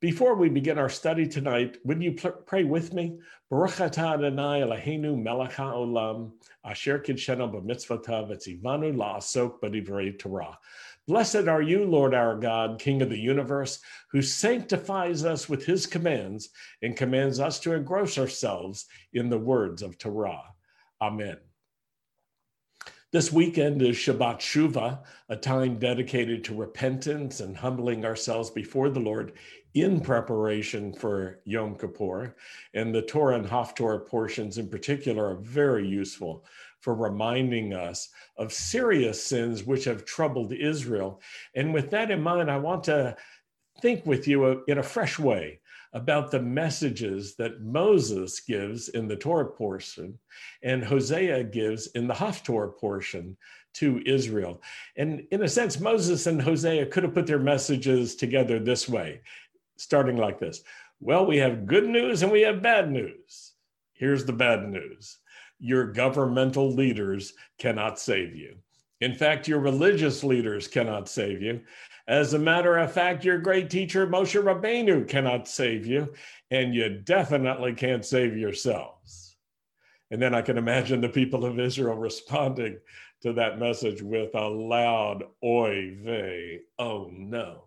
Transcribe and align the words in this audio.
Before 0.00 0.34
we 0.34 0.48
begin 0.48 0.78
our 0.78 0.88
study 0.88 1.26
tonight, 1.26 1.76
would 1.84 2.02
you 2.02 2.12
pray 2.46 2.64
with 2.64 2.94
me? 2.94 3.18
Baruch 3.50 3.72
atah 3.72 4.14
Adonai 4.14 4.62
Eloheinu 4.62 5.22
melech 5.22 5.52
haolam 5.52 6.32
asher 6.64 6.98
kidshenu 6.98 7.52
b'mitzvotav 7.52 8.30
etzivanu 8.30 8.96
la'asok 8.96 9.60
b'divrei 9.60 10.18
Torah. 10.18 10.58
Blessed 11.06 11.48
are 11.48 11.60
you, 11.60 11.84
Lord 11.84 12.14
our 12.14 12.34
God, 12.34 12.78
King 12.78 13.02
of 13.02 13.10
the 13.10 13.18
universe, 13.18 13.80
who 14.10 14.22
sanctifies 14.22 15.26
us 15.26 15.50
with 15.50 15.66
his 15.66 15.84
commands 15.84 16.48
and 16.80 16.96
commands 16.96 17.38
us 17.38 17.60
to 17.60 17.74
engross 17.74 18.16
ourselves 18.16 18.86
in 19.12 19.28
the 19.28 19.38
words 19.38 19.82
of 19.82 19.98
Torah. 19.98 20.44
Amen. 21.02 21.36
This 23.12 23.32
weekend 23.32 23.82
is 23.82 23.96
Shabbat 23.96 24.38
Shuvah, 24.38 25.00
a 25.28 25.36
time 25.36 25.80
dedicated 25.80 26.44
to 26.44 26.54
repentance 26.54 27.40
and 27.40 27.56
humbling 27.56 28.04
ourselves 28.04 28.50
before 28.50 28.88
the 28.88 29.00
Lord 29.00 29.32
in 29.74 29.98
preparation 29.98 30.92
for 30.92 31.40
Yom 31.44 31.74
Kippur. 31.74 32.36
And 32.72 32.94
the 32.94 33.02
Torah 33.02 33.34
and 33.34 33.48
Haftorah 33.48 34.06
portions 34.06 34.58
in 34.58 34.68
particular 34.68 35.26
are 35.26 35.40
very 35.40 35.88
useful 35.88 36.44
for 36.78 36.94
reminding 36.94 37.74
us 37.74 38.10
of 38.36 38.52
serious 38.52 39.20
sins 39.20 39.64
which 39.64 39.86
have 39.86 40.04
troubled 40.04 40.52
Israel. 40.52 41.20
And 41.56 41.74
with 41.74 41.90
that 41.90 42.12
in 42.12 42.22
mind, 42.22 42.48
I 42.48 42.58
want 42.58 42.84
to 42.84 43.16
think 43.80 44.06
with 44.06 44.28
you 44.28 44.62
in 44.68 44.78
a 44.78 44.84
fresh 44.84 45.18
way 45.18 45.59
about 45.92 46.30
the 46.30 46.40
messages 46.40 47.34
that 47.36 47.62
Moses 47.62 48.40
gives 48.40 48.90
in 48.90 49.08
the 49.08 49.16
Torah 49.16 49.50
portion 49.50 50.18
and 50.62 50.84
Hosea 50.84 51.44
gives 51.44 51.88
in 51.88 52.06
the 52.06 52.14
Haftorah 52.14 52.78
portion 52.78 53.36
to 53.74 54.02
Israel. 54.06 54.62
And 54.96 55.26
in 55.30 55.42
a 55.42 55.48
sense, 55.48 55.80
Moses 55.80 56.26
and 56.26 56.40
Hosea 56.40 56.86
could 56.86 57.02
have 57.02 57.14
put 57.14 57.26
their 57.26 57.38
messages 57.38 58.14
together 58.14 58.58
this 58.58 58.88
way 58.88 59.20
starting 59.80 60.16
like 60.16 60.38
this 60.38 60.62
Well, 61.00 61.26
we 61.26 61.38
have 61.38 61.66
good 61.66 61.88
news 61.88 62.22
and 62.22 62.30
we 62.30 62.42
have 62.42 62.62
bad 62.62 62.90
news. 62.90 63.52
Here's 63.94 64.24
the 64.24 64.32
bad 64.32 64.68
news 64.68 65.18
your 65.58 65.92
governmental 65.92 66.72
leaders 66.72 67.34
cannot 67.58 67.98
save 67.98 68.34
you. 68.34 68.56
In 69.00 69.14
fact, 69.14 69.48
your 69.48 69.60
religious 69.60 70.22
leaders 70.22 70.68
cannot 70.68 71.08
save 71.08 71.40
you. 71.42 71.60
As 72.06 72.34
a 72.34 72.38
matter 72.38 72.76
of 72.76 72.92
fact, 72.92 73.24
your 73.24 73.38
great 73.38 73.70
teacher, 73.70 74.06
Moshe 74.06 74.42
Rabbeinu, 74.42 75.08
cannot 75.08 75.48
save 75.48 75.86
you, 75.86 76.12
and 76.50 76.74
you 76.74 76.88
definitely 76.88 77.72
can't 77.72 78.04
save 78.04 78.36
yourselves. 78.36 79.36
And 80.10 80.20
then 80.20 80.34
I 80.34 80.42
can 80.42 80.58
imagine 80.58 81.00
the 81.00 81.08
people 81.08 81.44
of 81.44 81.60
Israel 81.60 81.96
responding 81.96 82.78
to 83.22 83.32
that 83.34 83.58
message 83.58 84.02
with 84.02 84.34
a 84.34 84.48
loud, 84.48 85.24
oy 85.44 85.96
vey, 86.02 86.60
oh 86.78 87.10
no. 87.12 87.64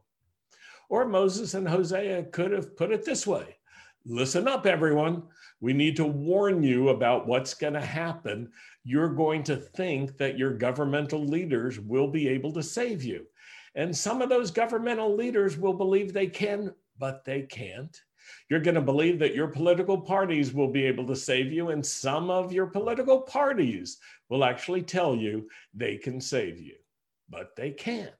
Or 0.89 1.05
Moses 1.05 1.53
and 1.53 1.67
Hosea 1.67 2.23
could 2.25 2.51
have 2.51 2.75
put 2.75 2.91
it 2.91 3.05
this 3.05 3.25
way 3.25 3.57
Listen 4.05 4.49
up, 4.49 4.65
everyone. 4.65 5.23
We 5.63 5.71
need 5.71 5.95
to 5.95 6.05
warn 6.05 6.61
you 6.61 6.89
about 6.89 7.25
what's 7.25 7.53
going 7.53 7.71
to 7.75 7.79
happen. 7.79 8.51
You're 8.83 9.13
going 9.13 9.43
to 9.43 9.55
think 9.55 10.17
that 10.17 10.37
your 10.37 10.51
governmental 10.53 11.23
leaders 11.23 11.79
will 11.79 12.09
be 12.09 12.27
able 12.27 12.51
to 12.51 12.61
save 12.61 13.01
you. 13.01 13.25
And 13.73 13.95
some 13.95 14.21
of 14.21 14.27
those 14.27 14.51
governmental 14.51 15.15
leaders 15.15 15.57
will 15.57 15.71
believe 15.71 16.11
they 16.11 16.27
can, 16.27 16.73
but 16.99 17.23
they 17.23 17.43
can't. 17.43 17.97
You're 18.49 18.59
going 18.59 18.75
to 18.75 18.81
believe 18.81 19.19
that 19.19 19.35
your 19.35 19.47
political 19.47 19.97
parties 19.97 20.53
will 20.53 20.67
be 20.67 20.83
able 20.83 21.07
to 21.07 21.15
save 21.15 21.49
you, 21.49 21.69
and 21.69 21.85
some 21.85 22.29
of 22.29 22.51
your 22.51 22.67
political 22.67 23.21
parties 23.21 23.99
will 24.27 24.43
actually 24.43 24.81
tell 24.81 25.15
you 25.15 25.47
they 25.73 25.95
can 25.95 26.19
save 26.19 26.59
you, 26.59 26.75
but 27.29 27.55
they 27.55 27.71
can't 27.71 28.11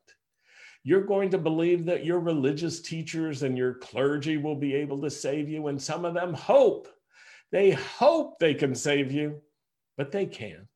you're 0.85 1.05
going 1.05 1.29
to 1.29 1.37
believe 1.37 1.85
that 1.85 2.05
your 2.05 2.19
religious 2.19 2.81
teachers 2.81 3.43
and 3.43 3.57
your 3.57 3.75
clergy 3.75 4.35
will 4.35 4.55
be 4.55 4.75
able 4.75 4.99
to 5.01 5.09
save 5.09 5.47
you. 5.47 5.67
And 5.67 5.81
some 5.81 6.03
of 6.03 6.13
them 6.13 6.33
hope. 6.33 6.89
They 7.53 7.69
hope 7.69 8.39
they 8.39 8.55
can 8.55 8.73
save 8.73 9.11
you, 9.11 9.39
but 9.95 10.11
they 10.11 10.25
can't. 10.25 10.67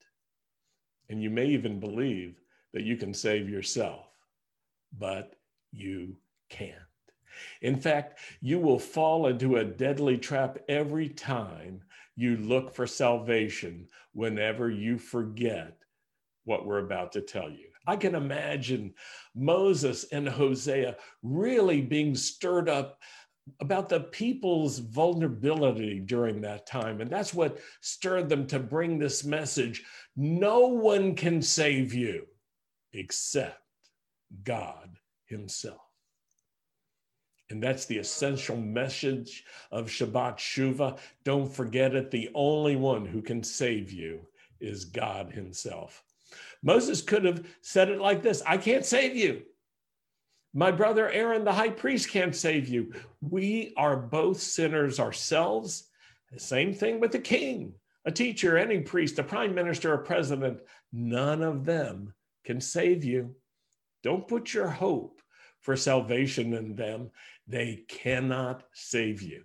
And 1.09 1.23
you 1.23 1.31
may 1.31 1.47
even 1.47 1.79
believe 1.79 2.39
that 2.71 2.83
you 2.83 2.95
can 2.97 3.15
save 3.15 3.49
yourself, 3.49 4.05
but 4.95 5.33
you 5.71 6.17
can't. 6.49 6.75
In 7.63 7.77
fact, 7.77 8.19
you 8.41 8.59
will 8.59 8.77
fall 8.77 9.25
into 9.25 9.55
a 9.57 9.65
deadly 9.65 10.19
trap 10.19 10.59
every 10.69 11.09
time 11.09 11.81
you 12.15 12.37
look 12.37 12.75
for 12.75 12.85
salvation 12.85 13.87
whenever 14.13 14.69
you 14.69 14.99
forget 14.99 15.79
what 16.43 16.67
we're 16.67 16.85
about 16.85 17.11
to 17.13 17.21
tell 17.21 17.49
you. 17.49 17.69
I 17.87 17.95
can 17.95 18.13
imagine 18.13 18.93
Moses 19.33 20.05
and 20.11 20.29
Hosea 20.29 20.95
really 21.23 21.81
being 21.81 22.13
stirred 22.13 22.69
up 22.69 22.99
about 23.59 23.89
the 23.89 23.99
people's 23.99 24.79
vulnerability 24.79 25.99
during 25.99 26.41
that 26.41 26.65
time. 26.65 27.01
And 27.01 27.09
that's 27.09 27.33
what 27.33 27.59
stirred 27.81 28.29
them 28.29 28.47
to 28.47 28.59
bring 28.59 28.97
this 28.97 29.23
message 29.23 29.83
no 30.15 30.67
one 30.67 31.15
can 31.15 31.41
save 31.41 31.93
you 31.93 32.25
except 32.93 33.61
God 34.43 34.97
Himself. 35.25 35.81
And 37.49 37.63
that's 37.63 37.85
the 37.85 37.99
essential 37.99 38.57
message 38.57 39.45
of 39.71 39.87
Shabbat 39.87 40.37
Shuvah. 40.37 40.97
Don't 41.23 41.51
forget 41.51 41.95
it. 41.95 42.11
The 42.11 42.29
only 42.33 42.75
one 42.75 43.05
who 43.05 43.21
can 43.21 43.41
save 43.41 43.91
you 43.91 44.27
is 44.59 44.85
God 44.85 45.31
Himself. 45.31 46.03
Moses 46.61 47.01
could 47.01 47.23
have 47.23 47.45
said 47.61 47.89
it 47.89 48.01
like 48.01 48.21
this 48.21 48.41
I 48.45 48.57
can't 48.57 48.85
save 48.85 49.15
you. 49.15 49.43
My 50.53 50.71
brother 50.71 51.09
Aaron, 51.09 51.43
the 51.43 51.53
high 51.53 51.69
priest, 51.69 52.09
can't 52.09 52.35
save 52.35 52.67
you. 52.67 52.93
We 53.21 53.73
are 53.77 53.97
both 53.97 54.39
sinners 54.39 54.99
ourselves. 54.99 55.89
The 56.31 56.39
same 56.39 56.73
thing 56.73 56.99
with 56.99 57.11
the 57.11 57.19
king, 57.19 57.73
a 58.05 58.11
teacher, 58.11 58.57
any 58.57 58.79
priest, 58.79 59.19
a 59.19 59.23
prime 59.23 59.53
minister, 59.53 59.93
a 59.93 59.99
president. 59.99 60.59
None 60.91 61.41
of 61.41 61.65
them 61.65 62.13
can 62.43 62.61
save 62.61 63.03
you. 63.03 63.35
Don't 64.03 64.27
put 64.27 64.53
your 64.53 64.67
hope 64.67 65.21
for 65.59 65.75
salvation 65.75 66.53
in 66.53 66.75
them. 66.75 67.11
They 67.47 67.83
cannot 67.87 68.63
save 68.73 69.21
you. 69.21 69.43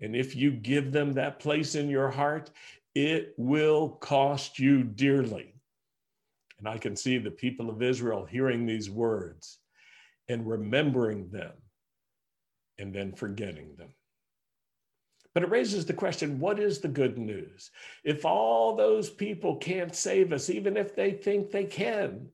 And 0.00 0.14
if 0.14 0.36
you 0.36 0.50
give 0.50 0.92
them 0.92 1.12
that 1.14 1.40
place 1.40 1.74
in 1.74 1.88
your 1.88 2.10
heart, 2.10 2.50
it 2.94 3.34
will 3.36 3.90
cost 3.90 4.58
you 4.58 4.82
dearly. 4.82 5.54
And 6.58 6.68
I 6.68 6.78
can 6.78 6.96
see 6.96 7.18
the 7.18 7.30
people 7.30 7.70
of 7.70 7.82
Israel 7.82 8.24
hearing 8.24 8.66
these 8.66 8.90
words 8.90 9.58
and 10.28 10.46
remembering 10.46 11.30
them 11.30 11.52
and 12.78 12.94
then 12.94 13.12
forgetting 13.12 13.74
them. 13.76 13.88
But 15.34 15.42
it 15.42 15.50
raises 15.50 15.84
the 15.84 15.92
question 15.92 16.38
what 16.38 16.60
is 16.60 16.78
the 16.78 16.88
good 16.88 17.18
news? 17.18 17.70
If 18.04 18.24
all 18.24 18.76
those 18.76 19.10
people 19.10 19.56
can't 19.56 19.94
save 19.94 20.32
us, 20.32 20.48
even 20.48 20.76
if 20.76 20.94
they 20.94 21.10
think 21.10 21.50
they 21.50 21.64
can, 21.64 22.28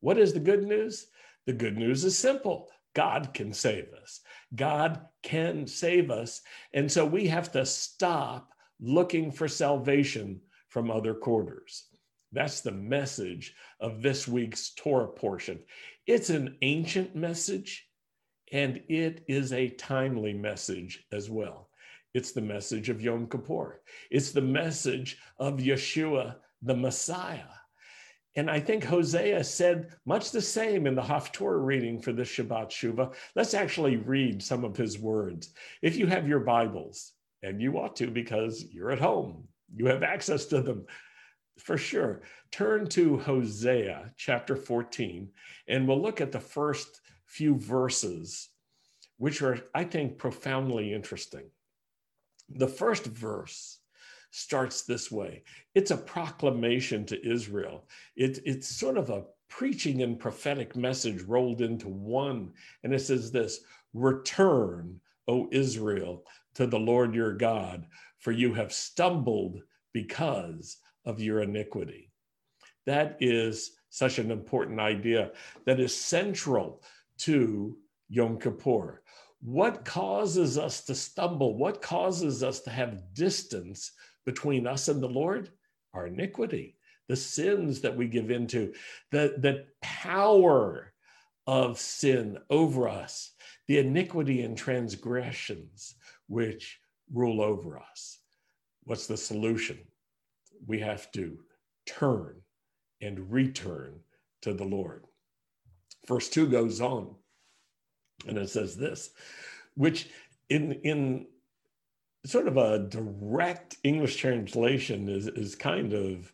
what 0.00 0.18
is 0.18 0.32
the 0.32 0.40
good 0.40 0.64
news? 0.64 1.06
The 1.46 1.52
good 1.52 1.76
news 1.76 2.04
is 2.04 2.18
simple 2.18 2.68
God 2.94 3.32
can 3.32 3.52
save 3.52 3.92
us. 4.02 4.20
God 4.54 5.00
can 5.22 5.66
save 5.66 6.10
us. 6.10 6.42
And 6.74 6.90
so 6.90 7.06
we 7.06 7.28
have 7.28 7.52
to 7.52 7.64
stop 7.64 8.50
looking 8.80 9.30
for 9.30 9.48
salvation 9.48 10.40
from 10.68 10.90
other 10.90 11.14
quarters. 11.14 11.86
That's 12.32 12.60
the 12.60 12.72
message 12.72 13.54
of 13.80 14.02
this 14.02 14.26
week's 14.26 14.74
Torah 14.74 15.08
portion. 15.08 15.60
It's 16.06 16.30
an 16.30 16.56
ancient 16.62 17.14
message 17.14 17.88
and 18.52 18.82
it 18.88 19.24
is 19.28 19.52
a 19.52 19.68
timely 19.68 20.32
message 20.32 21.04
as 21.12 21.30
well. 21.30 21.68
It's 22.14 22.32
the 22.32 22.42
message 22.42 22.90
of 22.90 23.00
Yom 23.00 23.26
Kippur, 23.28 23.80
it's 24.10 24.32
the 24.32 24.42
message 24.42 25.18
of 25.38 25.58
Yeshua, 25.58 26.36
the 26.60 26.76
Messiah. 26.76 27.40
And 28.34 28.50
I 28.50 28.60
think 28.60 28.84
Hosea 28.84 29.44
said 29.44 29.94
much 30.06 30.30
the 30.30 30.40
same 30.40 30.86
in 30.86 30.94
the 30.94 31.02
Haftorah 31.02 31.64
reading 31.64 32.00
for 32.00 32.12
the 32.12 32.22
Shabbat 32.22 32.70
Shuvah. 32.70 33.14
Let's 33.36 33.52
actually 33.52 33.96
read 33.96 34.42
some 34.42 34.64
of 34.64 34.76
his 34.76 34.98
words. 34.98 35.52
If 35.82 35.96
you 35.96 36.06
have 36.06 36.26
your 36.26 36.40
Bibles, 36.40 37.12
and 37.42 37.60
you 37.60 37.78
ought 37.78 37.96
to 37.96 38.06
because 38.06 38.64
you're 38.70 38.92
at 38.92 39.00
home, 39.00 39.48
you 39.74 39.86
have 39.86 40.02
access 40.02 40.46
to 40.46 40.62
them 40.62 40.86
for 41.58 41.76
sure. 41.76 42.22
Turn 42.50 42.86
to 42.88 43.18
Hosea 43.18 44.12
chapter 44.16 44.56
14, 44.56 45.28
and 45.68 45.86
we'll 45.86 46.00
look 46.00 46.20
at 46.20 46.32
the 46.32 46.40
first 46.40 47.00
few 47.26 47.56
verses, 47.56 48.48
which 49.18 49.42
are, 49.42 49.58
I 49.74 49.84
think, 49.84 50.18
profoundly 50.18 50.92
interesting. 50.92 51.44
The 52.48 52.68
first 52.68 53.06
verse 53.06 53.78
starts 54.30 54.82
this 54.82 55.10
way 55.10 55.42
it's 55.74 55.90
a 55.90 55.96
proclamation 55.96 57.04
to 57.06 57.26
Israel, 57.30 57.86
it, 58.16 58.40
it's 58.44 58.68
sort 58.68 58.96
of 58.96 59.10
a 59.10 59.24
preaching 59.48 60.00
and 60.00 60.18
prophetic 60.18 60.74
message 60.74 61.20
rolled 61.22 61.60
into 61.60 61.86
one. 61.88 62.50
And 62.82 62.94
it 62.94 63.00
says 63.00 63.30
this 63.30 63.60
Return, 63.92 64.98
O 65.28 65.48
Israel, 65.52 66.24
to 66.54 66.66
the 66.66 66.78
Lord 66.78 67.14
your 67.14 67.34
God, 67.34 67.86
for 68.18 68.32
you 68.32 68.54
have 68.54 68.72
stumbled 68.72 69.60
because 69.92 70.78
of 71.04 71.20
your 71.20 71.42
iniquity. 71.42 72.10
That 72.86 73.16
is 73.20 73.72
such 73.90 74.18
an 74.18 74.30
important 74.30 74.80
idea 74.80 75.32
that 75.66 75.80
is 75.80 75.94
central 75.94 76.82
to 77.18 77.76
Yom 78.08 78.38
Kippur. 78.38 79.02
what 79.40 79.84
causes 79.84 80.56
us 80.56 80.84
to 80.84 80.94
stumble? 80.94 81.56
What 81.56 81.82
causes 81.82 82.42
us 82.42 82.60
to 82.60 82.70
have 82.70 83.12
distance 83.14 83.92
between 84.24 84.66
us 84.66 84.88
and 84.88 85.02
the 85.02 85.08
Lord? 85.08 85.50
Our 85.94 86.06
iniquity, 86.06 86.76
the 87.08 87.16
sins 87.16 87.80
that 87.80 87.96
we 87.96 88.06
give 88.06 88.30
into, 88.30 88.72
the, 89.10 89.34
the 89.38 89.66
power 89.82 90.92
of 91.46 91.78
sin 91.78 92.38
over 92.50 92.88
us, 92.88 93.32
the 93.66 93.78
iniquity 93.78 94.42
and 94.42 94.56
transgressions 94.56 95.96
which 96.28 96.80
rule 97.12 97.42
over 97.42 97.78
us. 97.78 98.18
What's 98.84 99.06
the 99.06 99.16
solution? 99.16 99.78
We 100.66 100.80
have 100.80 101.10
to 101.12 101.38
turn 101.86 102.36
and 103.00 103.30
return 103.32 104.00
to 104.42 104.54
the 104.54 104.64
Lord. 104.64 105.04
Verse 106.06 106.28
2 106.28 106.48
goes 106.48 106.80
on 106.80 107.14
and 108.26 108.38
it 108.38 108.50
says 108.50 108.76
this, 108.76 109.10
which 109.74 110.08
in, 110.48 110.72
in 110.84 111.26
sort 112.24 112.46
of 112.46 112.56
a 112.56 112.78
direct 112.78 113.76
English 113.82 114.16
translation 114.16 115.08
is, 115.08 115.26
is 115.28 115.54
kind 115.54 115.92
of 115.92 116.32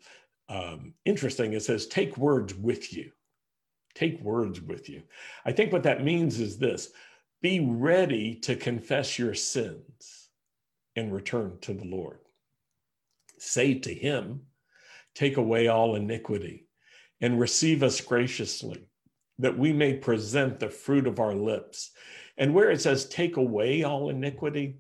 um, 0.49 0.95
interesting. 1.05 1.53
It 1.53 1.63
says, 1.63 1.87
take 1.87 2.17
words 2.19 2.55
with 2.55 2.93
you. 2.93 3.11
Take 3.95 4.21
words 4.21 4.61
with 4.61 4.89
you. 4.89 5.03
I 5.45 5.53
think 5.53 5.73
what 5.73 5.83
that 5.85 6.05
means 6.05 6.41
is 6.41 6.59
this 6.59 6.91
be 7.41 7.61
ready 7.61 8.35
to 8.35 8.57
confess 8.57 9.19
your 9.19 9.35
sins 9.35 10.31
and 10.97 11.13
return 11.13 11.59
to 11.63 11.73
the 11.73 11.85
Lord. 11.85 12.19
Say 13.39 13.75
to 13.81 13.95
him, 13.95 14.43
take 15.15 15.37
away 15.37 15.69
all 15.69 15.95
iniquity 15.95 16.67
and 17.21 17.41
receive 17.41 17.83
us 17.83 18.01
graciously 18.01 18.89
that 19.39 19.59
we 19.59 19.73
may 19.73 19.95
present 19.95 20.59
the 20.59 20.69
fruit 20.69 21.07
of 21.07 21.21
our 21.21 21.35
lips. 21.35 21.93
And 22.37 22.55
where 22.55 22.71
it 22.71 22.81
says, 22.81 23.09
take 23.09 23.37
away 23.37 23.83
all 23.83 24.11
iniquity, 24.11 24.79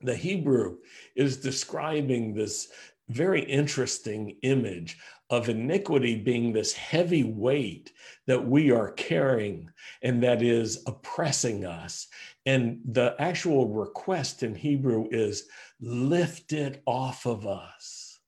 the 0.00 0.16
Hebrew 0.16 0.78
is 1.14 1.36
describing 1.36 2.34
this 2.34 2.68
very 3.08 3.42
interesting 3.42 4.36
image 4.42 4.98
of 5.30 5.48
iniquity 5.48 6.16
being 6.16 6.52
this 6.52 6.72
heavy 6.72 7.22
weight 7.22 7.92
that 8.26 8.44
we 8.44 8.72
are 8.72 8.90
carrying 8.92 9.70
and 10.02 10.22
that 10.22 10.42
is 10.42 10.82
oppressing 10.86 11.64
us. 11.64 12.08
And 12.46 12.80
the 12.84 13.14
actual 13.18 13.68
request 13.68 14.42
in 14.42 14.54
Hebrew 14.54 15.06
is 15.10 15.46
lift 15.80 16.52
it 16.52 16.82
off 16.84 17.26
of 17.26 17.46
us, 17.46 18.18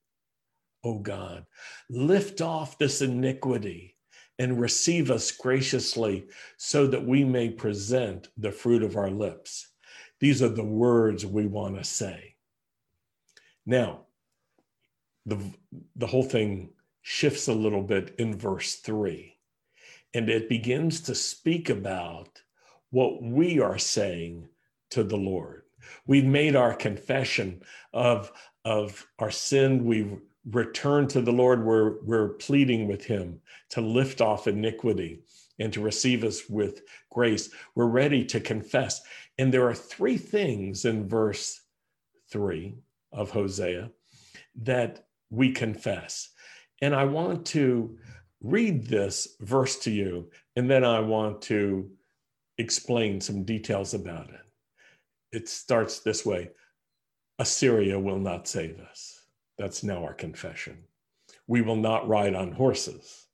oh 0.85 1.01
God. 1.01 1.45
Lift 1.91 2.41
off 2.41 2.79
this 2.79 3.03
iniquity 3.03 3.97
and 4.39 4.61
receive 4.61 5.11
us 5.11 5.31
graciously 5.33 6.27
so 6.57 6.87
that 6.87 7.05
we 7.05 7.25
may 7.25 7.51
present 7.51 8.29
the 8.39 8.53
fruit 8.53 8.83
of 8.83 8.97
our 8.97 9.11
lips. 9.11 9.69
These 10.21 10.41
are 10.41 10.49
the 10.49 10.65
words 10.65 11.27
we 11.27 11.47
want 11.47 11.77
to 11.77 11.85
say. 11.85 12.37
Now, 13.67 14.03
the, 15.27 15.39
the 15.97 16.07
whole 16.07 16.25
thing 16.25 16.71
shifts 17.03 17.49
a 17.49 17.53
little 17.53 17.83
bit 17.83 18.15
in 18.19 18.37
verse 18.37 18.77
three, 18.77 19.37
and 20.15 20.29
it 20.29 20.49
begins 20.49 21.01
to 21.03 21.15
speak 21.15 21.69
about 21.69 22.43
what 22.91 23.23
we 23.23 23.61
are 23.61 23.79
saying 23.79 24.49
to 24.91 25.03
the 25.03 25.17
Lord. 25.17 25.63
We've 26.07 26.25
made 26.25 26.57
our 26.57 26.75
confession 26.75 27.63
of, 27.93 28.33
of 28.65 29.07
our 29.19 29.31
sin. 29.31 29.85
We've 29.85 30.19
return 30.51 31.07
to 31.09 31.21
the 31.21 31.33
Lord, 31.33 31.65
we're, 31.65 32.01
we're 32.03 32.31
pleading 32.31 32.89
with 32.89 33.05
Him 33.05 33.41
to 33.71 33.81
lift 33.81 34.21
off 34.21 34.49
iniquity 34.49 35.23
and 35.59 35.73
to 35.73 35.81
receive 35.81 36.25
us 36.25 36.49
with 36.49 36.83
grace. 37.11 37.51
We're 37.75 37.87
ready 37.87 38.25
to 38.27 38.41
confess. 38.41 39.01
And 39.39 39.53
there 39.53 39.69
are 39.69 39.75
three 39.75 40.17
things 40.17 40.85
in 40.85 41.09
verse 41.09 41.61
three 42.31 42.75
of 43.13 43.31
Hosea 43.31 43.91
that 44.63 45.07
we 45.31 45.53
confess. 45.53 46.31
And 46.83 46.97
I 46.97 47.05
want 47.05 47.47
to 47.47 47.97
read 48.43 48.87
this 48.87 49.37
verse 49.41 49.79
to 49.79 49.91
you, 49.91 50.29
and 50.57 50.69
then 50.69 50.85
I 50.85 50.99
want 50.99 51.41
to 51.43 51.89
explain 52.59 53.21
some 53.21 53.45
details 53.45 53.95
about 53.95 54.29
it. 54.31 54.41
It 55.31 55.49
starts 55.49 56.01
this 56.01 56.27
way 56.27 56.51
Assyria 57.39 57.99
will 57.99 58.19
not 58.19 58.49
save 58.49 58.81
us. 58.81 59.25
That's 59.59 59.85
now 59.85 60.03
our 60.05 60.13
confession. 60.13 60.79
We 61.47 61.63
will 61.63 61.77
not 61.77 62.09
ride 62.09 62.35
on 62.35 62.53
horses. 62.53 63.27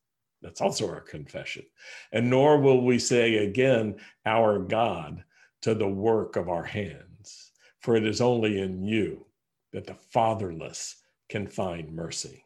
That's 0.43 0.61
also 0.61 0.89
our 0.89 1.01
confession. 1.01 1.65
And 2.13 2.31
nor 2.31 2.61
will 2.61 2.83
we 2.83 2.99
say 2.99 3.39
again, 3.39 3.97
our 4.25 4.59
God, 4.59 5.25
to 5.63 5.75
the 5.75 5.89
work 5.89 6.37
of 6.37 6.49
our 6.49 6.65
hands. 6.65 7.51
For 7.81 7.97
it 7.97 8.07
is 8.07 8.21
only 8.21 8.61
in 8.61 8.85
you 8.85 9.27
that 9.73 9.87
the 9.87 9.95
fatherless 9.95 10.97
can 11.29 11.47
find 11.47 11.95
mercy. 11.95 12.45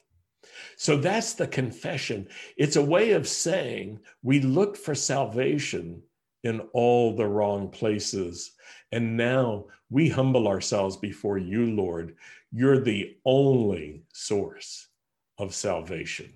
So 0.77 0.97
that's 0.97 1.35
the 1.35 1.47
confession. 1.47 2.29
It's 2.57 2.77
a 2.77 2.85
way 2.85 3.13
of 3.13 3.29
saying 3.29 4.01
we 4.23 4.41
looked 4.41 4.77
for 4.77 4.95
salvation 4.95 6.03
in 6.45 6.61
all 6.73 7.15
the 7.15 7.27
wrong 7.27 7.69
places. 7.69 8.53
And 8.91 9.17
now 9.17 9.67
we 9.91 10.09
humble 10.09 10.49
ourselves 10.49 10.97
before 10.97 11.39
you, 11.39 11.67
Lord. 11.67 12.17
You're 12.53 12.81
the 12.81 13.17
only 13.25 14.05
source 14.13 14.89
of 15.39 15.55
salvation. 15.55 16.33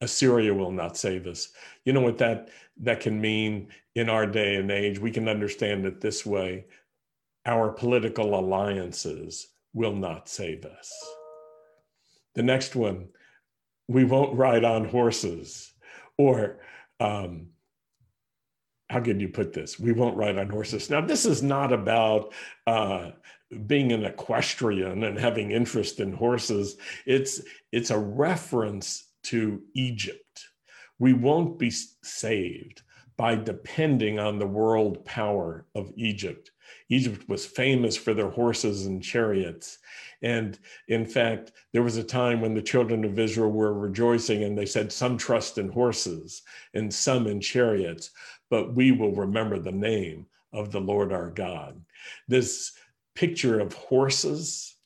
Assyria 0.00 0.52
will 0.52 0.72
not 0.72 0.96
save 0.96 1.26
us. 1.26 1.48
You 1.84 1.92
know 1.92 2.02
what 2.02 2.18
that 2.18 2.50
that 2.82 3.00
can 3.00 3.20
mean 3.20 3.68
in 3.94 4.10
our 4.10 4.26
day 4.26 4.56
and 4.56 4.70
age? 4.70 4.98
We 4.98 5.10
can 5.10 5.28
understand 5.28 5.86
it 5.86 6.00
this 6.00 6.26
way. 6.26 6.66
Our 7.46 7.70
political 7.70 8.38
alliances 8.38 9.48
will 9.72 9.94
not 9.94 10.28
save 10.28 10.64
us. 10.64 10.92
The 12.36 12.42
next 12.42 12.76
one, 12.76 13.08
we 13.88 14.04
won't 14.04 14.38
ride 14.38 14.64
on 14.64 14.84
horses. 14.84 15.72
Or 16.16 16.60
um, 17.00 17.48
how 18.88 19.00
can 19.00 19.18
you 19.18 19.28
put 19.28 19.52
this? 19.52 19.80
We 19.80 19.92
won't 19.92 20.16
ride 20.16 20.38
on 20.38 20.48
horses. 20.48 20.90
Now, 20.90 21.00
this 21.00 21.26
is 21.26 21.42
not 21.42 21.72
about 21.72 22.32
uh, 22.66 23.10
being 23.66 23.92
an 23.92 24.04
equestrian 24.04 25.02
and 25.02 25.18
having 25.18 25.50
interest 25.50 25.98
in 25.98 26.12
horses. 26.12 26.76
It's 27.04 27.40
it's 27.72 27.90
a 27.90 27.98
reference 27.98 29.10
to 29.24 29.62
Egypt. 29.74 30.46
We 30.98 31.12
won't 31.12 31.58
be 31.58 31.72
saved 32.02 32.82
by 33.16 33.34
depending 33.34 34.18
on 34.18 34.38
the 34.38 34.46
world 34.46 35.04
power 35.04 35.66
of 35.74 35.92
Egypt. 35.96 36.50
Egypt 36.90 37.28
was 37.28 37.46
famous 37.46 37.96
for 37.96 38.14
their 38.14 38.30
horses 38.30 38.86
and 38.86 39.02
chariots. 39.02 39.78
And 40.22 40.58
in 40.88 41.06
fact, 41.06 41.52
there 41.72 41.82
was 41.82 41.96
a 41.96 42.04
time 42.04 42.40
when 42.40 42.54
the 42.54 42.62
children 42.62 43.04
of 43.04 43.18
Israel 43.18 43.50
were 43.50 43.74
rejoicing 43.74 44.44
and 44.44 44.56
they 44.56 44.66
said, 44.66 44.92
Some 44.92 45.18
trust 45.18 45.58
in 45.58 45.68
horses 45.68 46.42
and 46.74 46.92
some 46.92 47.26
in 47.26 47.40
chariots 47.40 48.10
but 48.50 48.74
we 48.74 48.92
will 48.92 49.12
remember 49.12 49.58
the 49.58 49.72
name 49.72 50.26
of 50.52 50.70
the 50.70 50.80
Lord 50.80 51.12
our 51.12 51.30
God. 51.30 51.80
This 52.28 52.72
picture 53.14 53.60
of 53.60 53.72
horses 53.72 54.76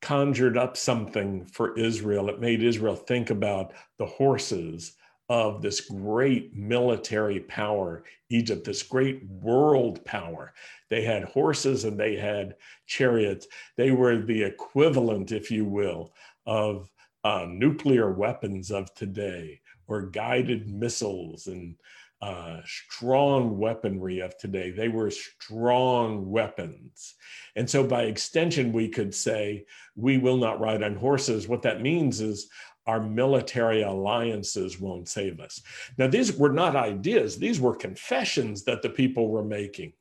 conjured 0.00 0.56
up 0.56 0.76
something 0.76 1.46
for 1.46 1.78
Israel. 1.78 2.28
It 2.28 2.40
made 2.40 2.62
Israel 2.62 2.96
think 2.96 3.30
about 3.30 3.72
the 3.98 4.06
horses 4.06 4.94
of 5.28 5.60
this 5.60 5.80
great 5.80 6.54
military 6.54 7.40
power, 7.40 8.04
Egypt, 8.30 8.64
this 8.64 8.82
great 8.82 9.22
world 9.26 10.02
power. 10.04 10.54
They 10.88 11.02
had 11.02 11.24
horses 11.24 11.84
and 11.84 12.00
they 12.00 12.16
had 12.16 12.56
chariots. 12.86 13.46
They 13.76 13.90
were 13.90 14.22
the 14.22 14.42
equivalent, 14.42 15.32
if 15.32 15.50
you 15.50 15.66
will, 15.66 16.14
of 16.46 16.90
uh, 17.24 17.46
nuclear 17.48 18.10
weapons 18.10 18.70
of 18.70 18.94
today 18.94 19.60
or 19.86 20.02
guided 20.02 20.68
missiles 20.68 21.46
and 21.46 21.76
uh, 22.20 22.60
strong 22.64 23.58
weaponry 23.58 24.20
of 24.20 24.36
today. 24.38 24.70
They 24.70 24.88
were 24.88 25.10
strong 25.10 26.28
weapons. 26.28 27.14
And 27.54 27.68
so, 27.68 27.84
by 27.84 28.02
extension, 28.02 28.72
we 28.72 28.88
could 28.88 29.14
say, 29.14 29.66
we 29.94 30.18
will 30.18 30.36
not 30.36 30.60
ride 30.60 30.82
on 30.82 30.96
horses. 30.96 31.46
What 31.46 31.62
that 31.62 31.80
means 31.80 32.20
is 32.20 32.48
our 32.88 33.00
military 33.00 33.82
alliances 33.82 34.80
won't 34.80 35.08
save 35.08 35.40
us. 35.40 35.62
Now, 35.98 36.08
these 36.08 36.32
were 36.32 36.52
not 36.52 36.74
ideas, 36.74 37.38
these 37.38 37.60
were 37.60 37.76
confessions 37.76 38.64
that 38.64 38.80
the 38.80 38.88
people 38.88 39.28
were 39.28 39.44
making. 39.44 39.92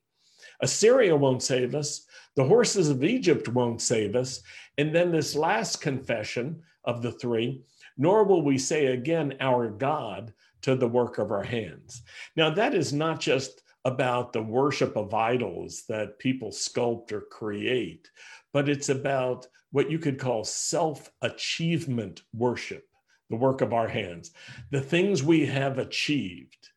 Assyria 0.62 1.16
won't 1.16 1.44
save 1.44 1.76
us. 1.76 2.06
The 2.36 2.46
horses 2.46 2.90
of 2.90 3.04
Egypt 3.04 3.50
won't 3.50 3.82
save 3.82 4.16
us. 4.16 4.42
And 4.78 4.96
then 4.96 5.12
this 5.12 5.36
last 5.36 5.82
confession 5.82 6.62
of 6.86 7.02
the 7.02 7.12
three, 7.12 7.62
nor 7.98 8.24
will 8.24 8.42
we 8.42 8.58
say 8.58 8.88
again, 8.88 9.36
our 9.42 9.70
God, 9.70 10.34
to 10.62 10.76
the 10.76 10.88
work 10.88 11.18
of 11.18 11.32
our 11.32 11.44
hands. 11.44 12.02
Now, 12.36 12.50
that 12.52 12.74
is 12.74 12.94
not 12.94 13.20
just 13.20 13.64
about 13.86 14.34
the 14.34 14.42
worship 14.42 14.96
of 14.96 15.14
idols 15.14 15.84
that 15.90 16.20
people 16.20 16.52
sculpt 16.52 17.12
or 17.12 17.22
create, 17.22 18.10
but 18.54 18.70
it's 18.70 18.90
about 18.90 19.48
what 19.72 19.92
you 19.92 20.00
could 20.00 20.20
call 20.20 20.44
self 20.44 21.10
achievement 21.22 22.24
worship, 22.34 22.86
the 23.30 23.36
work 23.36 23.62
of 23.62 23.74
our 23.74 23.88
hands, 23.88 24.32
the 24.72 24.82
things 24.82 25.24
we 25.24 25.46
have 25.46 25.78
achieved. 25.78 26.70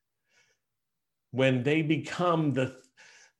When 1.32 1.62
they 1.62 1.82
become 1.82 2.52
the, 2.52 2.76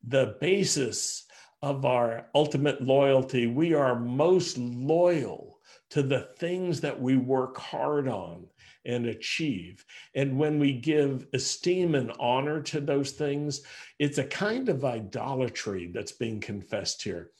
the 0.03 0.37
basis 0.39 1.25
of 1.61 1.85
our 1.85 2.27
ultimate 2.33 2.81
loyalty. 2.81 3.47
We 3.47 3.73
are 3.73 3.99
most 3.99 4.57
loyal 4.57 5.59
to 5.91 6.01
the 6.01 6.29
things 6.37 6.81
that 6.81 6.99
we 6.99 7.17
work 7.17 7.57
hard 7.57 8.07
on 8.07 8.47
and 8.85 9.05
achieve. 9.05 9.85
And 10.15 10.39
when 10.39 10.57
we 10.57 10.73
give 10.73 11.27
esteem 11.33 11.93
and 11.93 12.11
honor 12.19 12.61
to 12.63 12.81
those 12.81 13.11
things, 13.11 13.61
it's 13.99 14.17
a 14.17 14.23
kind 14.23 14.69
of 14.69 14.85
idolatry 14.85 15.91
that's 15.93 16.13
being 16.13 16.39
confessed 16.39 17.03
here, 17.03 17.31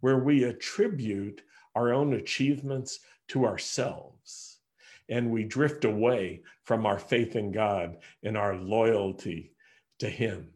where 0.00 0.18
we 0.18 0.44
attribute 0.44 1.42
our 1.74 1.92
own 1.92 2.14
achievements 2.14 3.00
to 3.28 3.46
ourselves. 3.46 4.58
And 5.08 5.30
we 5.30 5.44
drift 5.44 5.84
away 5.84 6.42
from 6.64 6.86
our 6.86 6.98
faith 6.98 7.36
in 7.36 7.52
God 7.52 7.98
and 8.22 8.36
our 8.36 8.56
loyalty 8.56 9.52
to 9.98 10.08
Him. 10.08 10.48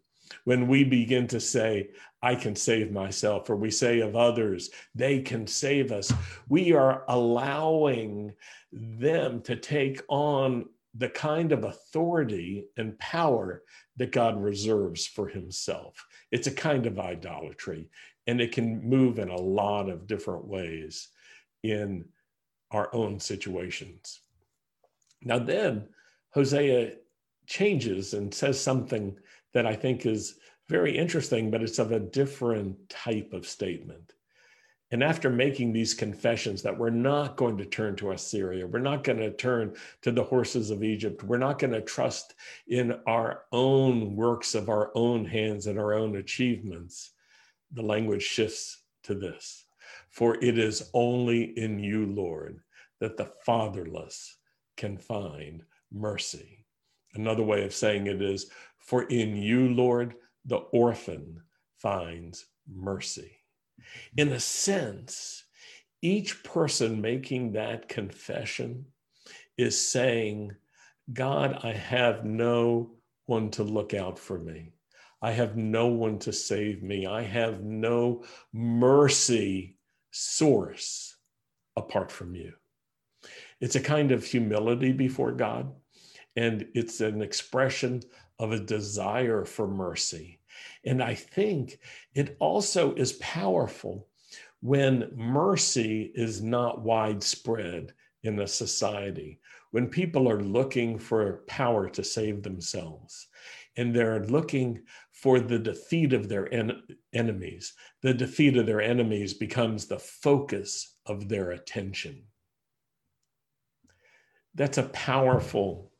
When 0.44 0.68
we 0.68 0.84
begin 0.84 1.26
to 1.28 1.40
say, 1.40 1.90
I 2.22 2.34
can 2.34 2.56
save 2.56 2.90
myself, 2.90 3.50
or 3.50 3.56
we 3.56 3.70
say 3.70 4.00
of 4.00 4.16
others, 4.16 4.70
they 4.94 5.20
can 5.20 5.46
save 5.46 5.92
us, 5.92 6.12
we 6.48 6.72
are 6.72 7.04
allowing 7.08 8.32
them 8.72 9.42
to 9.42 9.56
take 9.56 10.00
on 10.08 10.66
the 10.94 11.08
kind 11.08 11.52
of 11.52 11.64
authority 11.64 12.66
and 12.76 12.98
power 12.98 13.62
that 13.96 14.12
God 14.12 14.40
reserves 14.40 15.06
for 15.06 15.28
himself. 15.28 16.06
It's 16.30 16.46
a 16.46 16.52
kind 16.52 16.86
of 16.86 16.98
idolatry, 16.98 17.90
and 18.26 18.40
it 18.40 18.52
can 18.52 18.88
move 18.88 19.18
in 19.18 19.28
a 19.28 19.40
lot 19.40 19.88
of 19.88 20.06
different 20.06 20.46
ways 20.46 21.08
in 21.62 22.04
our 22.70 22.94
own 22.94 23.20
situations. 23.20 24.20
Now, 25.22 25.38
then 25.38 25.88
Hosea 26.30 26.94
changes 27.46 28.14
and 28.14 28.32
says 28.32 28.60
something 28.60 29.16
that 29.52 29.66
I 29.66 29.74
think 29.74 30.06
is 30.06 30.38
very 30.68 30.96
interesting, 30.96 31.50
but 31.50 31.62
it's 31.62 31.78
of 31.78 31.92
a 31.92 32.00
different 32.00 32.88
type 32.88 33.32
of 33.32 33.46
statement. 33.46 34.14
And 34.90 35.02
after 35.02 35.28
making 35.28 35.72
these 35.72 35.94
confessions 35.94 36.62
that 36.62 36.78
we're 36.78 36.90
not 36.90 37.36
going 37.36 37.56
to 37.58 37.64
turn 37.64 37.96
to 37.96 38.12
Assyria, 38.12 38.66
we're 38.66 38.78
not 38.78 39.02
going 39.02 39.18
to 39.18 39.32
turn 39.32 39.74
to 40.02 40.12
the 40.12 40.22
horses 40.22 40.70
of 40.70 40.84
Egypt, 40.84 41.24
we're 41.24 41.38
not 41.38 41.58
going 41.58 41.72
to 41.72 41.80
trust 41.80 42.34
in 42.68 42.94
our 43.06 43.42
own 43.50 44.14
works 44.14 44.54
of 44.54 44.68
our 44.68 44.92
own 44.94 45.24
hands 45.24 45.66
and 45.66 45.78
our 45.78 45.94
own 45.94 46.16
achievements, 46.16 47.10
the 47.74 47.82
language 47.82 48.22
shifts 48.22 48.82
to 49.04 49.14
this 49.14 49.66
For 50.10 50.36
it 50.42 50.58
is 50.58 50.90
only 50.94 51.58
in 51.58 51.78
you, 51.78 52.06
Lord, 52.06 52.60
that 53.00 53.16
the 53.16 53.32
fatherless 53.44 54.38
can 54.76 54.96
find 54.96 55.62
mercy. 55.92 56.64
Another 57.14 57.42
way 57.42 57.64
of 57.64 57.74
saying 57.74 58.06
it 58.06 58.22
is, 58.22 58.50
For 58.78 59.04
in 59.04 59.36
you, 59.36 59.68
Lord, 59.68 60.14
the 60.44 60.56
orphan 60.56 61.42
finds 61.78 62.46
mercy. 62.72 63.38
In 64.16 64.32
a 64.32 64.40
sense, 64.40 65.44
each 66.02 66.42
person 66.44 67.00
making 67.00 67.52
that 67.52 67.88
confession 67.88 68.86
is 69.56 69.88
saying, 69.88 70.54
God, 71.12 71.60
I 71.62 71.72
have 71.72 72.24
no 72.24 72.90
one 73.26 73.50
to 73.52 73.64
look 73.64 73.94
out 73.94 74.18
for 74.18 74.38
me. 74.38 74.73
I 75.24 75.30
have 75.30 75.56
no 75.56 75.86
one 75.86 76.18
to 76.18 76.34
save 76.34 76.82
me. 76.82 77.06
I 77.06 77.22
have 77.22 77.62
no 77.62 78.24
mercy 78.52 79.78
source 80.10 81.16
apart 81.76 82.12
from 82.12 82.34
you. 82.34 82.52
It's 83.58 83.74
a 83.74 83.80
kind 83.80 84.12
of 84.12 84.22
humility 84.22 84.92
before 84.92 85.32
God, 85.32 85.72
and 86.36 86.66
it's 86.74 87.00
an 87.00 87.22
expression 87.22 88.02
of 88.38 88.52
a 88.52 88.60
desire 88.60 89.46
for 89.46 89.66
mercy. 89.66 90.40
And 90.84 91.02
I 91.02 91.14
think 91.14 91.78
it 92.14 92.36
also 92.38 92.94
is 92.94 93.14
powerful 93.14 94.08
when 94.60 95.10
mercy 95.16 96.12
is 96.14 96.42
not 96.42 96.82
widespread 96.82 97.94
in 98.24 98.40
a 98.40 98.46
society, 98.46 99.40
when 99.70 99.88
people 99.88 100.28
are 100.28 100.42
looking 100.42 100.98
for 100.98 101.44
power 101.46 101.88
to 101.88 102.04
save 102.04 102.42
themselves 102.42 103.28
and 103.76 103.94
they're 103.94 104.24
looking 104.24 104.82
for 105.24 105.40
the 105.40 105.58
defeat 105.58 106.12
of 106.12 106.28
their 106.28 106.52
en- 106.52 106.82
enemies. 107.14 107.72
The 108.02 108.12
defeat 108.12 108.58
of 108.58 108.66
their 108.66 108.82
enemies 108.82 109.32
becomes 109.32 109.86
the 109.86 109.98
focus 109.98 110.98
of 111.06 111.30
their 111.30 111.52
attention. 111.52 112.24
That's 114.54 114.76
a 114.76 114.82
powerful, 114.82 115.92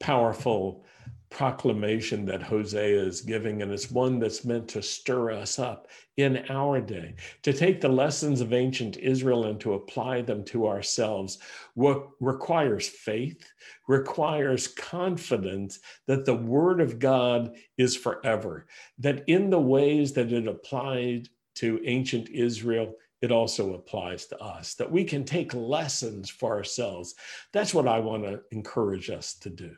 powerful 0.00 0.86
proclamation 1.34 2.24
that 2.24 2.44
Hosea 2.44 3.02
is 3.02 3.20
giving, 3.20 3.60
and 3.60 3.72
it's 3.72 3.90
one 3.90 4.20
that's 4.20 4.44
meant 4.44 4.68
to 4.68 4.80
stir 4.80 5.32
us 5.32 5.58
up 5.58 5.88
in 6.16 6.44
our 6.48 6.80
day, 6.80 7.16
to 7.42 7.52
take 7.52 7.80
the 7.80 7.88
lessons 7.88 8.40
of 8.40 8.52
ancient 8.52 8.96
Israel 8.98 9.46
and 9.46 9.60
to 9.60 9.74
apply 9.74 10.22
them 10.22 10.44
to 10.44 10.68
ourselves. 10.68 11.38
What 11.74 12.08
requires 12.20 12.88
faith, 12.88 13.44
requires 13.88 14.68
confidence 14.68 15.80
that 16.06 16.24
the 16.24 16.36
Word 16.36 16.80
of 16.80 17.00
God 17.00 17.56
is 17.76 17.96
forever, 17.96 18.66
that 18.98 19.24
in 19.26 19.50
the 19.50 19.60
ways 19.60 20.12
that 20.12 20.32
it 20.32 20.46
applied 20.46 21.28
to 21.56 21.80
ancient 21.84 22.28
Israel, 22.28 22.94
it 23.22 23.32
also 23.32 23.74
applies 23.74 24.26
to 24.26 24.38
us, 24.38 24.74
that 24.74 24.90
we 24.90 25.02
can 25.02 25.24
take 25.24 25.52
lessons 25.52 26.30
for 26.30 26.54
ourselves. 26.54 27.16
That's 27.52 27.74
what 27.74 27.88
I 27.88 27.98
want 27.98 28.22
to 28.22 28.42
encourage 28.52 29.10
us 29.10 29.34
to 29.40 29.50
do. 29.50 29.74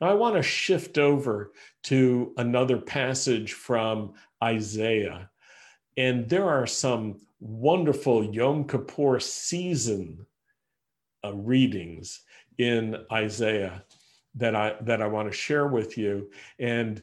Now, 0.00 0.10
I 0.10 0.14
want 0.14 0.36
to 0.36 0.42
shift 0.42 0.98
over 0.98 1.52
to 1.84 2.32
another 2.36 2.78
passage 2.78 3.54
from 3.54 4.14
Isaiah. 4.42 5.30
And 5.96 6.28
there 6.28 6.48
are 6.48 6.66
some 6.66 7.20
wonderful 7.40 8.24
Yom 8.24 8.66
Kippur 8.66 9.20
season 9.20 10.26
uh, 11.24 11.32
readings 11.34 12.20
in 12.58 12.96
Isaiah 13.10 13.84
that 14.34 14.54
I 14.54 14.74
that 14.82 15.00
I 15.00 15.06
want 15.06 15.30
to 15.30 15.36
share 15.36 15.66
with 15.66 15.96
you. 15.96 16.30
And 16.58 17.02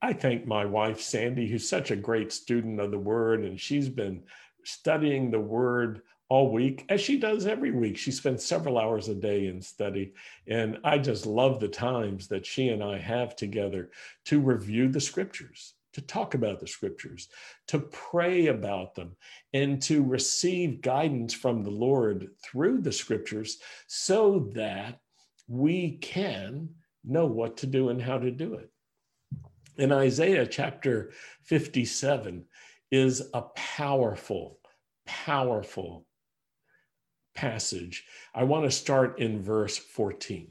I 0.00 0.12
thank 0.12 0.46
my 0.46 0.64
wife 0.64 1.00
Sandy, 1.00 1.48
who's 1.48 1.68
such 1.68 1.90
a 1.90 1.96
great 1.96 2.32
student 2.32 2.80
of 2.80 2.90
the 2.90 2.98
Word, 2.98 3.44
and 3.44 3.58
she's 3.58 3.88
been 3.88 4.24
studying 4.64 5.30
the 5.30 5.40
Word 5.40 6.02
all 6.32 6.50
week, 6.50 6.86
as 6.88 6.98
she 6.98 7.18
does 7.18 7.46
every 7.46 7.72
week. 7.72 7.94
She 7.98 8.10
spends 8.10 8.42
several 8.42 8.78
hours 8.78 9.10
a 9.10 9.14
day 9.14 9.48
in 9.48 9.60
study. 9.60 10.14
And 10.46 10.78
I 10.82 10.96
just 10.96 11.26
love 11.26 11.60
the 11.60 11.68
times 11.68 12.26
that 12.28 12.46
she 12.46 12.70
and 12.70 12.82
I 12.82 12.96
have 12.96 13.36
together 13.36 13.90
to 14.24 14.40
review 14.40 14.88
the 14.88 14.98
scriptures, 14.98 15.74
to 15.92 16.00
talk 16.00 16.32
about 16.32 16.58
the 16.58 16.66
scriptures, 16.66 17.28
to 17.66 17.80
pray 17.80 18.46
about 18.46 18.94
them, 18.94 19.14
and 19.52 19.82
to 19.82 20.02
receive 20.02 20.80
guidance 20.80 21.34
from 21.34 21.62
the 21.62 21.70
Lord 21.70 22.28
through 22.42 22.80
the 22.80 22.92
scriptures 22.92 23.58
so 23.86 24.48
that 24.54 25.00
we 25.48 25.98
can 25.98 26.70
know 27.04 27.26
what 27.26 27.58
to 27.58 27.66
do 27.66 27.90
and 27.90 28.00
how 28.00 28.16
to 28.16 28.30
do 28.30 28.54
it. 28.54 28.70
In 29.76 29.92
Isaiah 29.92 30.46
chapter 30.46 31.12
57 31.42 32.46
is 32.90 33.20
a 33.34 33.42
powerful, 33.42 34.60
powerful 35.04 36.06
passage, 37.34 38.04
I 38.34 38.44
want 38.44 38.64
to 38.64 38.70
start 38.70 39.18
in 39.18 39.42
verse 39.42 39.76
14. 39.76 40.50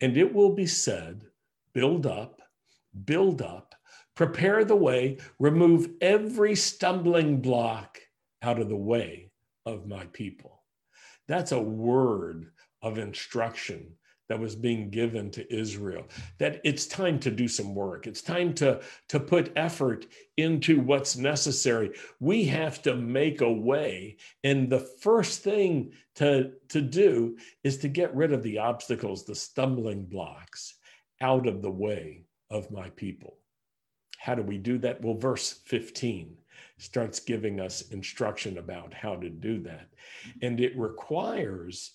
And 0.00 0.16
it 0.16 0.34
will 0.34 0.54
be 0.54 0.66
said, 0.66 1.26
build 1.72 2.06
up, 2.06 2.40
build 3.04 3.40
up, 3.40 3.74
prepare 4.14 4.64
the 4.64 4.76
way, 4.76 5.18
remove 5.38 5.90
every 6.00 6.54
stumbling 6.54 7.40
block 7.40 7.98
out 8.42 8.58
of 8.58 8.68
the 8.68 8.76
way 8.76 9.30
of 9.64 9.86
my 9.86 10.04
people. 10.06 10.62
That's 11.28 11.52
a 11.52 11.62
word 11.62 12.50
of 12.82 12.98
instruction 12.98 13.94
that 14.28 14.38
was 14.38 14.54
being 14.54 14.90
given 14.90 15.30
to 15.30 15.54
Israel. 15.54 16.04
That 16.38 16.60
it's 16.64 16.86
time 16.86 17.18
to 17.20 17.30
do 17.30 17.48
some 17.48 17.74
work. 17.74 18.06
It's 18.06 18.22
time 18.22 18.54
to, 18.54 18.80
to 19.08 19.20
put 19.20 19.52
effort 19.56 20.06
into 20.36 20.80
what's 20.80 21.16
necessary. 21.16 21.92
We 22.20 22.44
have 22.44 22.82
to 22.82 22.94
make 22.94 23.40
a 23.40 23.52
way. 23.52 24.16
And 24.44 24.70
the 24.70 24.80
first 24.80 25.42
thing 25.42 25.92
to, 26.16 26.52
to 26.68 26.80
do 26.80 27.36
is 27.64 27.78
to 27.78 27.88
get 27.88 28.14
rid 28.14 28.32
of 28.32 28.42
the 28.42 28.58
obstacles, 28.58 29.24
the 29.24 29.34
stumbling 29.34 30.04
blocks 30.04 30.74
out 31.20 31.46
of 31.46 31.62
the 31.62 31.70
way 31.70 32.24
of 32.50 32.70
my 32.70 32.90
people. 32.90 33.38
How 34.18 34.34
do 34.34 34.42
we 34.42 34.58
do 34.58 34.78
that? 34.78 35.02
Well, 35.02 35.14
verse 35.14 35.60
15 35.66 36.36
starts 36.78 37.20
giving 37.20 37.60
us 37.60 37.82
instruction 37.90 38.58
about 38.58 38.94
how 38.94 39.16
to 39.16 39.28
do 39.28 39.62
that. 39.62 39.88
And 40.42 40.60
it 40.60 40.78
requires 40.78 41.92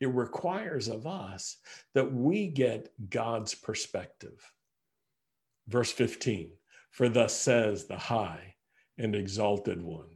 it 0.00 0.08
requires 0.08 0.88
of 0.88 1.06
us 1.06 1.56
that 1.94 2.12
we 2.12 2.48
get 2.48 2.92
God's 3.10 3.54
perspective. 3.54 4.52
Verse 5.68 5.90
15, 5.90 6.50
for 6.90 7.08
thus 7.08 7.34
says 7.38 7.84
the 7.84 7.98
high 7.98 8.54
and 8.98 9.14
exalted 9.14 9.82
one. 9.82 10.08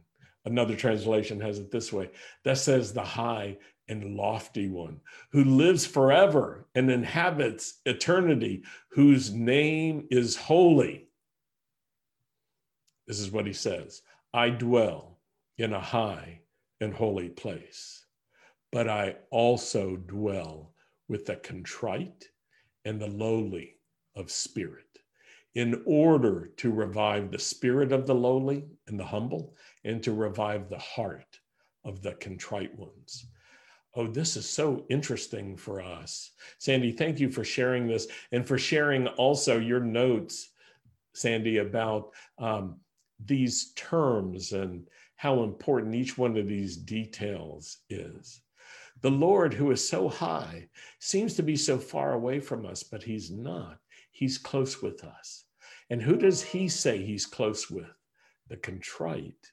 Another 0.45 0.75
translation 0.75 1.39
has 1.41 1.59
it 1.59 1.71
this 1.71 1.93
way 1.93 2.09
that 2.43 2.57
says 2.57 2.93
the 2.93 3.03
high 3.03 3.57
and 3.87 4.15
lofty 4.15 4.69
one, 4.69 5.01
who 5.31 5.43
lives 5.43 5.85
forever 5.85 6.65
and 6.75 6.89
inhabits 6.89 7.81
eternity, 7.85 8.63
whose 8.89 9.33
name 9.33 10.07
is 10.09 10.35
holy. 10.35 11.09
This 13.05 13.19
is 13.19 13.31
what 13.31 13.45
he 13.45 13.53
says 13.53 14.01
I 14.33 14.49
dwell 14.49 15.19
in 15.57 15.73
a 15.73 15.81
high 15.81 16.39
and 16.79 16.93
holy 16.93 17.29
place, 17.29 18.00
but 18.71 18.87
I 18.87 19.15
also 19.29 19.97
dwell 19.97 20.73
with 21.07 21.25
the 21.25 21.35
contrite 21.35 22.29
and 22.85 22.99
the 22.99 23.07
lowly 23.07 23.75
of 24.15 24.31
spirit, 24.31 24.99
in 25.55 25.81
order 25.85 26.51
to 26.57 26.71
revive 26.71 27.31
the 27.31 27.39
spirit 27.39 27.91
of 27.91 28.07
the 28.07 28.15
lowly 28.15 28.65
and 28.87 28.99
the 28.99 29.05
humble, 29.05 29.55
and 29.83 30.01
to 30.03 30.13
revive 30.13 30.69
the 30.69 30.79
heart 30.79 31.39
of 31.83 32.01
the 32.01 32.13
contrite 32.13 32.77
ones. 32.77 33.25
Oh, 33.95 34.07
this 34.07 34.37
is 34.37 34.49
so 34.49 34.85
interesting 34.89 35.57
for 35.57 35.81
us. 35.81 36.31
Sandy, 36.59 36.93
thank 36.93 37.19
you 37.19 37.29
for 37.29 37.43
sharing 37.43 37.87
this 37.87 38.07
and 38.31 38.47
for 38.47 38.57
sharing 38.57 39.07
also 39.07 39.59
your 39.59 39.81
notes, 39.81 40.49
Sandy, 41.13 41.57
about 41.57 42.11
um, 42.37 42.77
these 43.25 43.73
terms 43.73 44.53
and 44.53 44.87
how 45.17 45.43
important 45.43 45.93
each 45.93 46.17
one 46.17 46.37
of 46.37 46.47
these 46.47 46.77
details 46.77 47.79
is. 47.89 48.41
The 49.01 49.11
Lord, 49.11 49.53
who 49.53 49.71
is 49.71 49.87
so 49.87 50.09
high, 50.09 50.69
seems 50.99 51.33
to 51.35 51.43
be 51.43 51.55
so 51.55 51.77
far 51.77 52.13
away 52.13 52.39
from 52.39 52.65
us, 52.65 52.83
but 52.83 53.03
he's 53.03 53.31
not. 53.31 53.79
He's 54.11 54.37
close 54.37 54.81
with 54.81 55.03
us. 55.03 55.45
And 55.89 56.01
who 56.01 56.15
does 56.15 56.43
he 56.43 56.69
say 56.69 57.03
he's 57.03 57.25
close 57.25 57.69
with? 57.69 57.91
The 58.47 58.57
contrite 58.57 59.51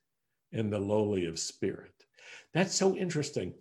and 0.53 0.73
the 0.73 0.79
lowly 0.79 1.27
of 1.27 1.39
spirit. 1.39 1.93
That's 2.53 2.75
so 2.75 2.95
interesting. 2.95 3.55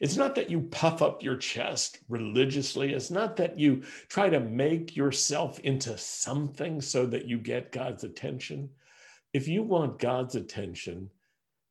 It's 0.00 0.16
not 0.16 0.34
that 0.34 0.50
you 0.50 0.60
puff 0.62 1.02
up 1.02 1.22
your 1.22 1.36
chest 1.36 1.98
religiously. 2.08 2.92
It's 2.92 3.10
not 3.10 3.36
that 3.36 3.58
you 3.58 3.82
try 4.08 4.28
to 4.28 4.40
make 4.40 4.96
yourself 4.96 5.58
into 5.60 5.96
something 5.98 6.80
so 6.80 7.06
that 7.06 7.26
you 7.26 7.38
get 7.38 7.72
God's 7.72 8.04
attention. 8.04 8.70
If 9.32 9.48
you 9.48 9.62
want 9.62 9.98
God's 9.98 10.34
attention, 10.34 11.10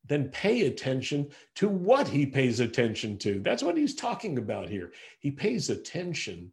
then 0.08 0.28
pay 0.30 0.66
attention 0.66 1.30
to 1.54 1.68
what 1.68 2.08
he 2.08 2.26
pays 2.26 2.60
attention 2.60 3.18
to. 3.18 3.40
That's 3.40 3.62
what 3.62 3.76
he's 3.76 3.94
talking 3.94 4.38
about 4.38 4.68
here. 4.68 4.92
He 5.20 5.30
pays 5.30 5.70
attention 5.70 6.52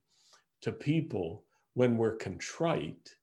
to 0.62 0.72
people 0.72 1.44
when 1.74 1.98
we're 1.98 2.16
contrite, 2.16 3.16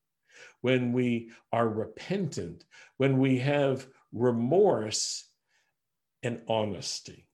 when 0.63 0.93
we 0.93 1.31
are 1.53 1.69
repentant, 1.69 2.65
when 2.97 3.19
we 3.19 3.39
have 3.39 3.87
remorse 4.13 5.29
and 6.23 6.41
honesty, 6.49 7.27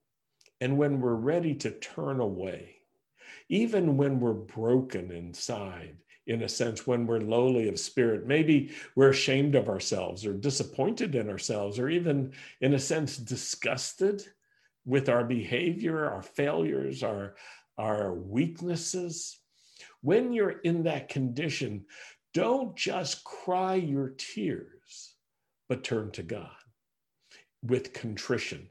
and 0.60 0.76
when 0.76 1.00
we're 1.00 1.14
ready 1.14 1.54
to 1.54 1.70
turn 1.70 2.20
away, 2.20 2.76
even 3.48 3.96
when 3.96 4.20
we're 4.20 4.32
broken 4.32 5.10
inside 5.10 5.96
in 6.26 6.42
a 6.42 6.48
sense, 6.48 6.86
when 6.86 7.06
we're 7.06 7.20
lowly 7.20 7.68
of 7.68 7.78
spirit. 7.78 8.26
Maybe 8.26 8.72
we're 8.94 9.10
ashamed 9.10 9.54
of 9.54 9.68
ourselves 9.68 10.24
or 10.24 10.32
disappointed 10.34 11.14
in 11.14 11.28
ourselves, 11.28 11.78
or 11.78 11.88
even, 11.88 12.32
in 12.60 12.74
a 12.74 12.78
sense, 12.78 13.16
disgusted 13.16 14.22
with 14.84 15.08
our 15.08 15.24
behavior, 15.24 16.08
our 16.08 16.22
failures, 16.22 17.02
our, 17.02 17.34
our 17.78 18.14
weaknesses. 18.14 19.38
When 20.00 20.32
you're 20.32 20.60
in 20.60 20.84
that 20.84 21.08
condition, 21.08 21.86
don't 22.34 22.76
just 22.76 23.24
cry 23.24 23.74
your 23.74 24.10
tears, 24.10 25.14
but 25.68 25.84
turn 25.84 26.10
to 26.12 26.22
God 26.22 26.50
with 27.62 27.92
contrition. 27.92 28.68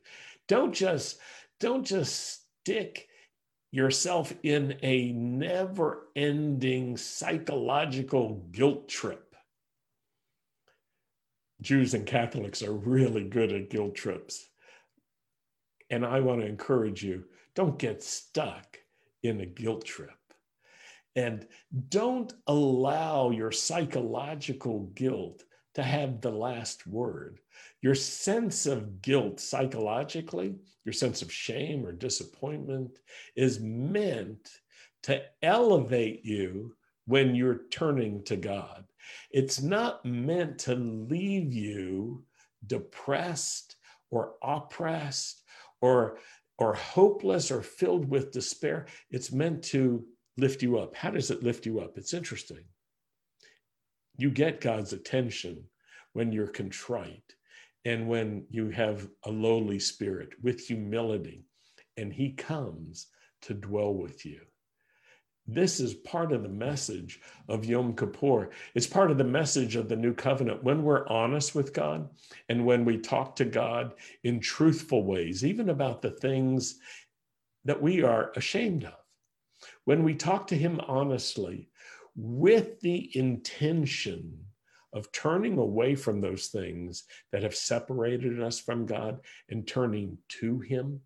Don't 0.48 0.74
just 0.74 1.20
don't 1.60 1.86
just 1.86 2.42
stick 2.62 3.08
yourself 3.72 4.34
in 4.44 4.78
a 4.84 5.12
never 5.14 6.08
ending 6.16 6.98
psychological 6.98 8.46
guilt 8.52 8.90
trip. 8.90 9.36
Jews 11.62 11.94
and 11.94 12.06
Catholics 12.06 12.64
are 12.64 12.74
really 12.74 13.24
good 13.24 13.52
at 13.52 13.70
guilt 13.70 13.96
trips. 13.96 14.48
And 15.90 16.06
I 16.06 16.20
want 16.20 16.42
to 16.42 16.48
encourage 16.48 17.04
you 17.04 17.26
don't 17.56 17.78
get 17.78 18.04
stuck 18.04 18.78
in 19.24 19.42
a 19.42 19.46
guilt 19.46 19.86
trip. 19.86 20.12
And 21.16 21.46
don't 21.90 22.34
allow 22.48 23.32
your 23.32 23.52
psychological 23.52 24.92
guilt 24.96 25.44
to 25.76 25.84
have 25.84 26.22
the 26.22 26.32
last 26.32 26.88
word. 26.88 27.40
Your 27.82 27.96
sense 27.96 28.66
of 28.66 29.02
guilt 29.02 29.40
psychologically, 29.40 30.56
your 30.86 30.94
sense 30.94 31.22
of 31.22 31.32
shame 31.32 31.86
or 31.86 31.92
disappointment 31.92 33.00
is 33.36 33.60
meant 33.60 34.50
to 35.04 35.22
elevate 35.42 36.24
you 36.24 36.76
when 37.06 37.34
you're 37.34 37.64
turning 37.72 38.24
to 38.26 38.36
God. 38.36 38.86
It's 39.32 39.62
not 39.62 40.06
meant 40.06 40.60
to 40.60 40.76
leave 40.76 41.54
you 41.54 42.24
depressed 42.68 43.76
or 44.12 44.34
oppressed 44.44 45.44
or 45.82 46.20
or 46.58 46.76
hopeless 46.76 47.50
or 47.50 47.64
filled 47.64 48.08
with 48.08 48.32
despair. 48.32 48.86
It's 49.10 49.32
meant 49.32 49.64
to 49.66 50.06
lift 50.38 50.62
you 50.62 50.78
up. 50.78 50.96
How 50.96 51.10
does 51.10 51.32
it 51.32 51.42
lift 51.42 51.66
you 51.66 51.80
up? 51.80 51.98
It's 51.98 52.14
interesting. 52.14 52.64
You 54.18 54.30
get 54.30 54.62
God's 54.62 54.94
attention 54.94 55.64
when 56.14 56.32
you're 56.32 56.46
contrite 56.46 57.34
and 57.86 58.08
when 58.08 58.46
you 58.50 58.70
have 58.70 59.08
a 59.26 59.32
lowly 59.32 59.80
spirit 59.80 60.30
with 60.42 60.60
humility, 60.60 61.46
and 61.98 62.14
He 62.14 62.34
comes 62.34 63.08
to 63.44 63.54
dwell 63.54 63.94
with 63.94 64.26
you. 64.26 64.42
This 65.48 65.80
is 65.80 65.96
part 65.96 66.32
of 66.32 66.44
the 66.44 66.50
message 66.50 67.20
of 67.50 67.66
Yom 67.66 67.96
Kippur. 67.96 68.52
It's 68.76 68.88
part 68.88 69.12
of 69.12 69.18
the 69.18 69.24
message 69.24 69.76
of 69.76 69.90
the 69.90 69.96
new 69.96 70.14
covenant. 70.14 70.64
When 70.64 70.84
we're 70.84 71.08
honest 71.08 71.56
with 71.56 71.74
God 71.74 72.10
and 72.48 72.66
when 72.66 72.86
we 72.86 72.98
talk 72.98 73.36
to 73.38 73.46
God 73.46 73.96
in 74.24 74.40
truthful 74.40 75.04
ways, 75.04 75.44
even 75.44 75.70
about 75.70 76.02
the 76.02 76.12
things 76.12 76.80
that 77.66 77.82
we 77.82 78.04
are 78.04 78.32
ashamed 78.36 78.86
of, 78.86 78.94
when 79.86 80.04
we 80.04 80.14
talk 80.16 80.48
to 80.48 80.56
Him 80.56 80.80
honestly 80.88 81.70
with 82.16 82.80
the 82.82 83.10
intention 83.18 84.46
of 84.94 85.12
turning 85.12 85.58
away 85.58 85.96
from 85.96 86.22
those 86.22 86.48
things 86.48 87.04
that 87.32 87.44
have 87.44 87.56
separated 87.56 88.42
us 88.42 88.60
from 88.60 88.86
God 88.86 89.20
and 89.50 89.68
turning 89.68 90.18
to 90.40 90.60
Him, 90.60 91.02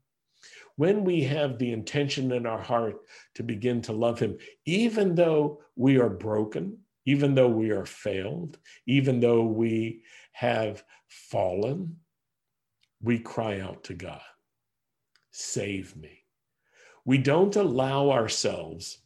when 0.76 1.04
we 1.04 1.24
have 1.24 1.58
the 1.58 1.71
intention 1.71 2.32
in 2.32 2.45
our 2.45 2.62
heart 2.62 2.98
to 3.36 3.43
begin 3.43 3.82
to 3.84 3.93
love 3.93 4.19
Him, 4.19 4.38
even 4.65 5.15
though 5.15 5.62
we 5.76 5.98
are 6.00 6.10
broken, 6.10 6.78
even 7.06 7.36
though 7.36 7.50
we 7.50 7.71
are 7.71 7.86
failed, 7.86 8.58
even 8.88 9.19
though 9.19 9.43
we 9.43 10.02
have 10.32 10.84
fallen, 11.08 11.98
we 13.02 13.19
cry 13.19 13.60
out 13.60 13.84
to 13.86 13.93
God, 13.93 14.21
Save 15.32 15.95
me. 15.95 16.24
We 17.06 17.19
don't 17.19 17.56
allow 17.56 18.10
ourselves 18.10 19.00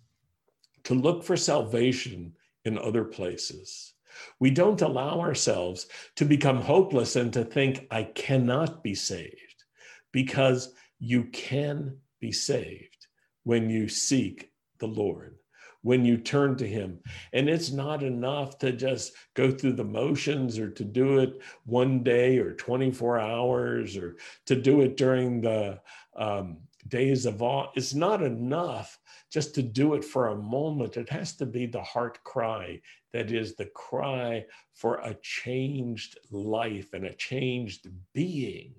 to 0.86 0.94
look 0.94 1.24
for 1.24 1.36
salvation 1.36 2.34
in 2.64 2.78
other 2.78 3.04
places. 3.04 3.94
We 4.40 4.52
don't 4.52 4.82
allow 4.82 5.20
ourselves 5.20 5.88
to 6.16 6.26
become 6.26 6.62
hopeless 6.62 7.16
and 7.16 7.32
to 7.34 7.44
think, 7.44 7.88
I 7.92 8.04
cannot 8.04 8.84
be 8.84 8.96
saved, 8.96 9.64
because 10.12 10.74
you 11.00 11.26
can 11.26 11.98
be 12.20 12.32
saved 12.32 13.08
when 13.44 13.70
you 13.70 13.88
seek 13.88 14.52
the 14.80 14.88
Lord, 14.88 15.38
when 15.82 16.06
you 16.06 16.18
turn 16.18 16.58
to 16.58 16.68
Him. 16.68 17.00
And 17.34 17.50
it's 17.50 17.72
not 17.72 18.04
enough 18.04 18.58
to 18.60 18.72
just 18.72 19.14
go 19.34 19.52
through 19.52 19.74
the 19.74 19.84
motions 19.84 20.60
or 20.60 20.70
to 20.72 20.84
do 20.84 21.20
it 21.20 21.40
one 21.66 22.04
day 22.04 22.38
or 22.38 22.54
24 22.54 23.20
hours 23.20 23.98
or 23.98 24.18
to 24.46 24.56
do 24.56 24.82
it 24.82 24.98
during 24.98 25.42
the 25.42 25.80
um, 26.16 26.58
days 26.88 27.26
of 27.26 27.42
awe. 27.42 27.68
It's 27.76 27.94
not 27.94 28.22
enough 28.22 29.00
just 29.32 29.56
to 29.56 29.62
do 29.62 29.94
it 29.94 30.04
for 30.04 30.28
a 30.28 30.36
moment. 30.36 30.98
It 30.98 31.10
has 31.10 31.36
to 31.38 31.46
be 31.46 31.66
the 31.66 31.82
heart 31.82 32.24
cry 32.24 32.82
that 33.14 33.32
is 33.32 33.56
the 33.56 33.66
cry 33.68 34.46
for 34.74 34.96
a 34.98 35.16
changed 35.22 36.18
life 36.32 36.94
and 36.94 37.06
a 37.06 37.14
changed 37.14 37.88
being. 38.14 38.74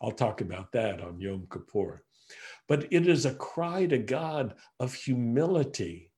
I'll 0.00 0.12
talk 0.12 0.40
about 0.40 0.72
that 0.72 1.00
on 1.00 1.20
Yom 1.20 1.46
Kippur. 1.50 2.02
But 2.68 2.92
it 2.92 3.06
is 3.06 3.26
a 3.26 3.34
cry 3.34 3.86
to 3.86 3.98
God 3.98 4.54
of 4.80 4.94
humility, 4.94 6.10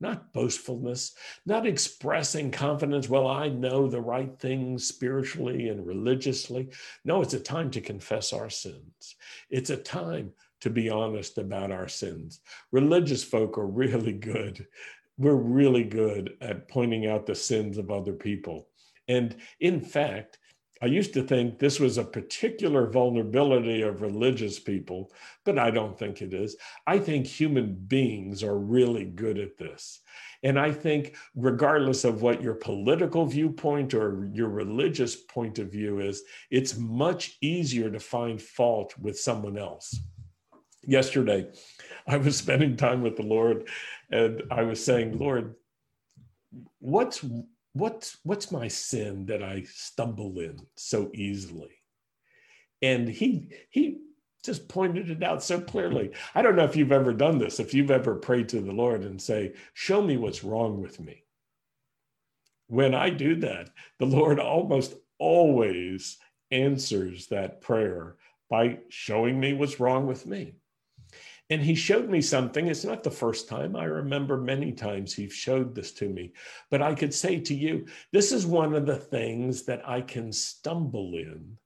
not 0.00 0.32
boastfulness, 0.32 1.14
not 1.46 1.66
expressing 1.66 2.50
confidence. 2.50 3.08
Well, 3.08 3.26
I 3.26 3.48
know 3.48 3.88
the 3.88 4.00
right 4.00 4.38
things 4.38 4.86
spiritually 4.86 5.68
and 5.68 5.86
religiously. 5.86 6.70
No, 7.04 7.22
it's 7.22 7.34
a 7.34 7.40
time 7.40 7.70
to 7.70 7.80
confess 7.80 8.32
our 8.32 8.50
sins. 8.50 9.16
It's 9.50 9.70
a 9.70 9.76
time 9.76 10.32
to 10.60 10.70
be 10.70 10.90
honest 10.90 11.38
about 11.38 11.70
our 11.70 11.88
sins. 11.88 12.40
Religious 12.72 13.24
folk 13.24 13.58
are 13.58 13.66
really 13.66 14.12
good 14.12 14.66
we're 15.18 15.34
really 15.34 15.84
good 15.84 16.36
at 16.40 16.68
pointing 16.68 17.06
out 17.06 17.26
the 17.26 17.34
sins 17.34 17.78
of 17.78 17.90
other 17.90 18.12
people. 18.12 18.68
And 19.08 19.36
in 19.60 19.80
fact, 19.80 20.38
I 20.82 20.86
used 20.86 21.14
to 21.14 21.22
think 21.22 21.58
this 21.58 21.78
was 21.78 21.98
a 21.98 22.04
particular 22.04 22.90
vulnerability 22.90 23.82
of 23.82 24.02
religious 24.02 24.58
people, 24.58 25.12
but 25.44 25.58
I 25.58 25.70
don't 25.70 25.98
think 25.98 26.20
it 26.20 26.34
is. 26.34 26.56
I 26.86 26.98
think 26.98 27.26
human 27.26 27.74
beings 27.74 28.42
are 28.42 28.58
really 28.58 29.04
good 29.04 29.38
at 29.38 29.56
this. 29.56 30.00
And 30.42 30.58
I 30.58 30.72
think, 30.72 31.16
regardless 31.34 32.04
of 32.04 32.20
what 32.20 32.42
your 32.42 32.54
political 32.54 33.24
viewpoint 33.24 33.94
or 33.94 34.28
your 34.34 34.48
religious 34.48 35.16
point 35.16 35.58
of 35.58 35.72
view 35.72 36.00
is, 36.00 36.22
it's 36.50 36.76
much 36.76 37.38
easier 37.40 37.90
to 37.90 37.98
find 37.98 38.42
fault 38.42 38.94
with 38.98 39.18
someone 39.18 39.56
else. 39.56 39.98
Yesterday, 40.86 41.48
I 42.06 42.16
was 42.16 42.36
spending 42.36 42.76
time 42.76 43.02
with 43.02 43.16
the 43.16 43.22
Lord 43.22 43.68
and 44.10 44.42
I 44.50 44.62
was 44.62 44.84
saying, 44.84 45.18
Lord, 45.18 45.54
what's 46.78 47.24
what's 47.72 48.18
what's 48.22 48.52
my 48.52 48.68
sin 48.68 49.26
that 49.26 49.42
I 49.42 49.64
stumble 49.68 50.38
in 50.38 50.58
so 50.76 51.10
easily? 51.14 51.70
And 52.82 53.08
he 53.08 53.50
he 53.70 54.00
just 54.44 54.68
pointed 54.68 55.10
it 55.10 55.22
out 55.22 55.42
so 55.42 55.60
clearly. 55.60 56.10
I 56.34 56.42
don't 56.42 56.56
know 56.56 56.64
if 56.64 56.76
you've 56.76 56.92
ever 56.92 57.14
done 57.14 57.38
this, 57.38 57.58
if 57.58 57.72
you've 57.72 57.90
ever 57.90 58.14
prayed 58.14 58.48
to 58.50 58.60
the 58.60 58.72
Lord 58.72 59.02
and 59.02 59.20
say, 59.20 59.54
Show 59.72 60.02
me 60.02 60.16
what's 60.16 60.44
wrong 60.44 60.80
with 60.80 61.00
me. 61.00 61.24
When 62.68 62.94
I 62.94 63.10
do 63.10 63.36
that, 63.36 63.70
the 63.98 64.06
Lord 64.06 64.38
almost 64.38 64.94
always 65.18 66.18
answers 66.50 67.26
that 67.28 67.60
prayer 67.60 68.16
by 68.50 68.78
showing 68.88 69.40
me 69.40 69.54
what's 69.54 69.80
wrong 69.80 70.06
with 70.06 70.26
me. 70.26 70.54
And 71.50 71.60
he 71.60 71.74
showed 71.74 72.08
me 72.08 72.22
something. 72.22 72.68
It's 72.68 72.84
not 72.84 73.02
the 73.02 73.10
first 73.10 73.48
time. 73.48 73.76
I 73.76 73.84
remember 73.84 74.38
many 74.38 74.72
times 74.72 75.12
he 75.12 75.28
showed 75.28 75.74
this 75.74 75.92
to 75.92 76.08
me. 76.08 76.32
But 76.70 76.80
I 76.80 76.94
could 76.94 77.12
say 77.12 77.38
to 77.40 77.54
you, 77.54 77.86
this 78.12 78.32
is 78.32 78.46
one 78.46 78.74
of 78.74 78.86
the 78.86 78.96
things 78.96 79.64
that 79.64 79.86
I 79.86 80.00
can 80.00 80.32
stumble 80.32 81.14
in. 81.14 81.58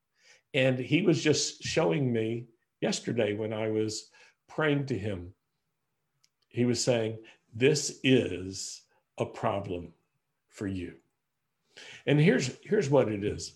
And 0.52 0.78
he 0.78 1.02
was 1.02 1.22
just 1.22 1.62
showing 1.62 2.12
me 2.12 2.46
yesterday 2.80 3.34
when 3.34 3.52
I 3.52 3.70
was 3.70 4.10
praying 4.48 4.86
to 4.86 4.98
him. 4.98 5.32
He 6.48 6.64
was 6.64 6.82
saying, 6.82 7.18
This 7.54 8.00
is 8.02 8.82
a 9.18 9.26
problem 9.26 9.92
for 10.48 10.66
you. 10.66 10.94
And 12.06 12.18
here's, 12.18 12.56
here's 12.62 12.90
what 12.90 13.08
it 13.08 13.22
is 13.22 13.52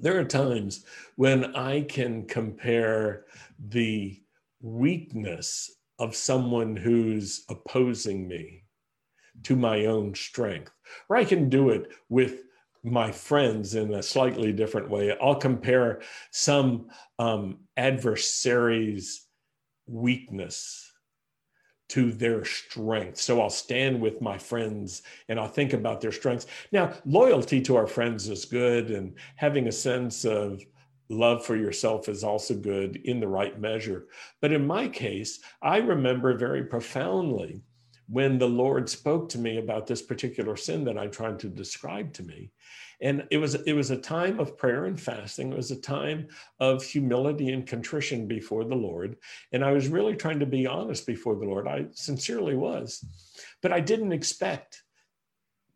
there 0.00 0.18
are 0.18 0.24
times 0.24 0.84
when 1.14 1.54
I 1.54 1.82
can 1.82 2.26
compare 2.26 3.26
the 3.68 4.21
weakness 4.62 5.70
of 5.98 6.16
someone 6.16 6.76
who's 6.76 7.44
opposing 7.50 8.26
me 8.26 8.64
to 9.42 9.56
my 9.56 9.86
own 9.86 10.14
strength, 10.14 10.72
or 11.08 11.16
I 11.16 11.24
can 11.24 11.48
do 11.48 11.70
it 11.70 11.90
with 12.08 12.42
my 12.84 13.12
friends 13.12 13.74
in 13.74 13.94
a 13.94 14.02
slightly 14.02 14.52
different 14.52 14.90
way. 14.90 15.16
I'll 15.20 15.36
compare 15.36 16.02
some 16.30 16.88
um, 17.18 17.58
adversary's 17.76 19.26
weakness 19.86 20.90
to 21.90 22.10
their 22.10 22.44
strength. 22.44 23.18
So 23.18 23.40
I'll 23.40 23.50
stand 23.50 24.00
with 24.00 24.22
my 24.22 24.38
friends 24.38 25.02
and 25.28 25.38
I'll 25.38 25.46
think 25.46 25.74
about 25.74 26.00
their 26.00 26.12
strengths. 26.12 26.46
Now, 26.72 26.94
loyalty 27.04 27.60
to 27.62 27.76
our 27.76 27.86
friends 27.86 28.28
is 28.28 28.46
good, 28.46 28.90
and 28.90 29.14
having 29.36 29.68
a 29.68 29.72
sense 29.72 30.24
of 30.24 30.62
love 31.12 31.44
for 31.44 31.56
yourself 31.56 32.08
is 32.08 32.24
also 32.24 32.54
good 32.54 32.96
in 33.04 33.20
the 33.20 33.28
right 33.28 33.60
measure. 33.60 34.06
But 34.40 34.52
in 34.52 34.66
my 34.66 34.88
case, 34.88 35.40
I 35.60 35.78
remember 35.78 36.36
very 36.36 36.64
profoundly 36.64 37.62
when 38.08 38.38
the 38.38 38.48
Lord 38.48 38.88
spoke 38.88 39.28
to 39.30 39.38
me 39.38 39.58
about 39.58 39.86
this 39.86 40.02
particular 40.02 40.56
sin 40.56 40.84
that 40.84 40.98
I'm 40.98 41.10
trying 41.10 41.38
to 41.38 41.48
describe 41.48 42.12
to 42.14 42.22
me. 42.22 42.50
And 43.00 43.26
it 43.30 43.38
was 43.38 43.54
it 43.54 43.72
was 43.72 43.90
a 43.90 43.96
time 43.96 44.38
of 44.38 44.56
prayer 44.56 44.84
and 44.84 45.00
fasting. 45.00 45.50
It 45.50 45.56
was 45.56 45.70
a 45.70 45.80
time 45.80 46.28
of 46.60 46.84
humility 46.84 47.50
and 47.50 47.66
contrition 47.66 48.28
before 48.28 48.64
the 48.64 48.76
Lord. 48.76 49.16
And 49.52 49.64
I 49.64 49.72
was 49.72 49.88
really 49.88 50.14
trying 50.14 50.38
to 50.40 50.46
be 50.46 50.66
honest 50.66 51.06
before 51.06 51.36
the 51.36 51.46
Lord. 51.46 51.66
I 51.66 51.86
sincerely 51.92 52.54
was. 52.54 53.04
But 53.60 53.72
I 53.72 53.80
didn't 53.80 54.12
expect 54.12 54.82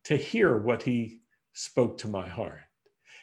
to 0.04 0.16
hear 0.16 0.56
what 0.56 0.82
he 0.82 1.20
spoke 1.52 1.98
to 1.98 2.08
my 2.08 2.28
heart. 2.28 2.60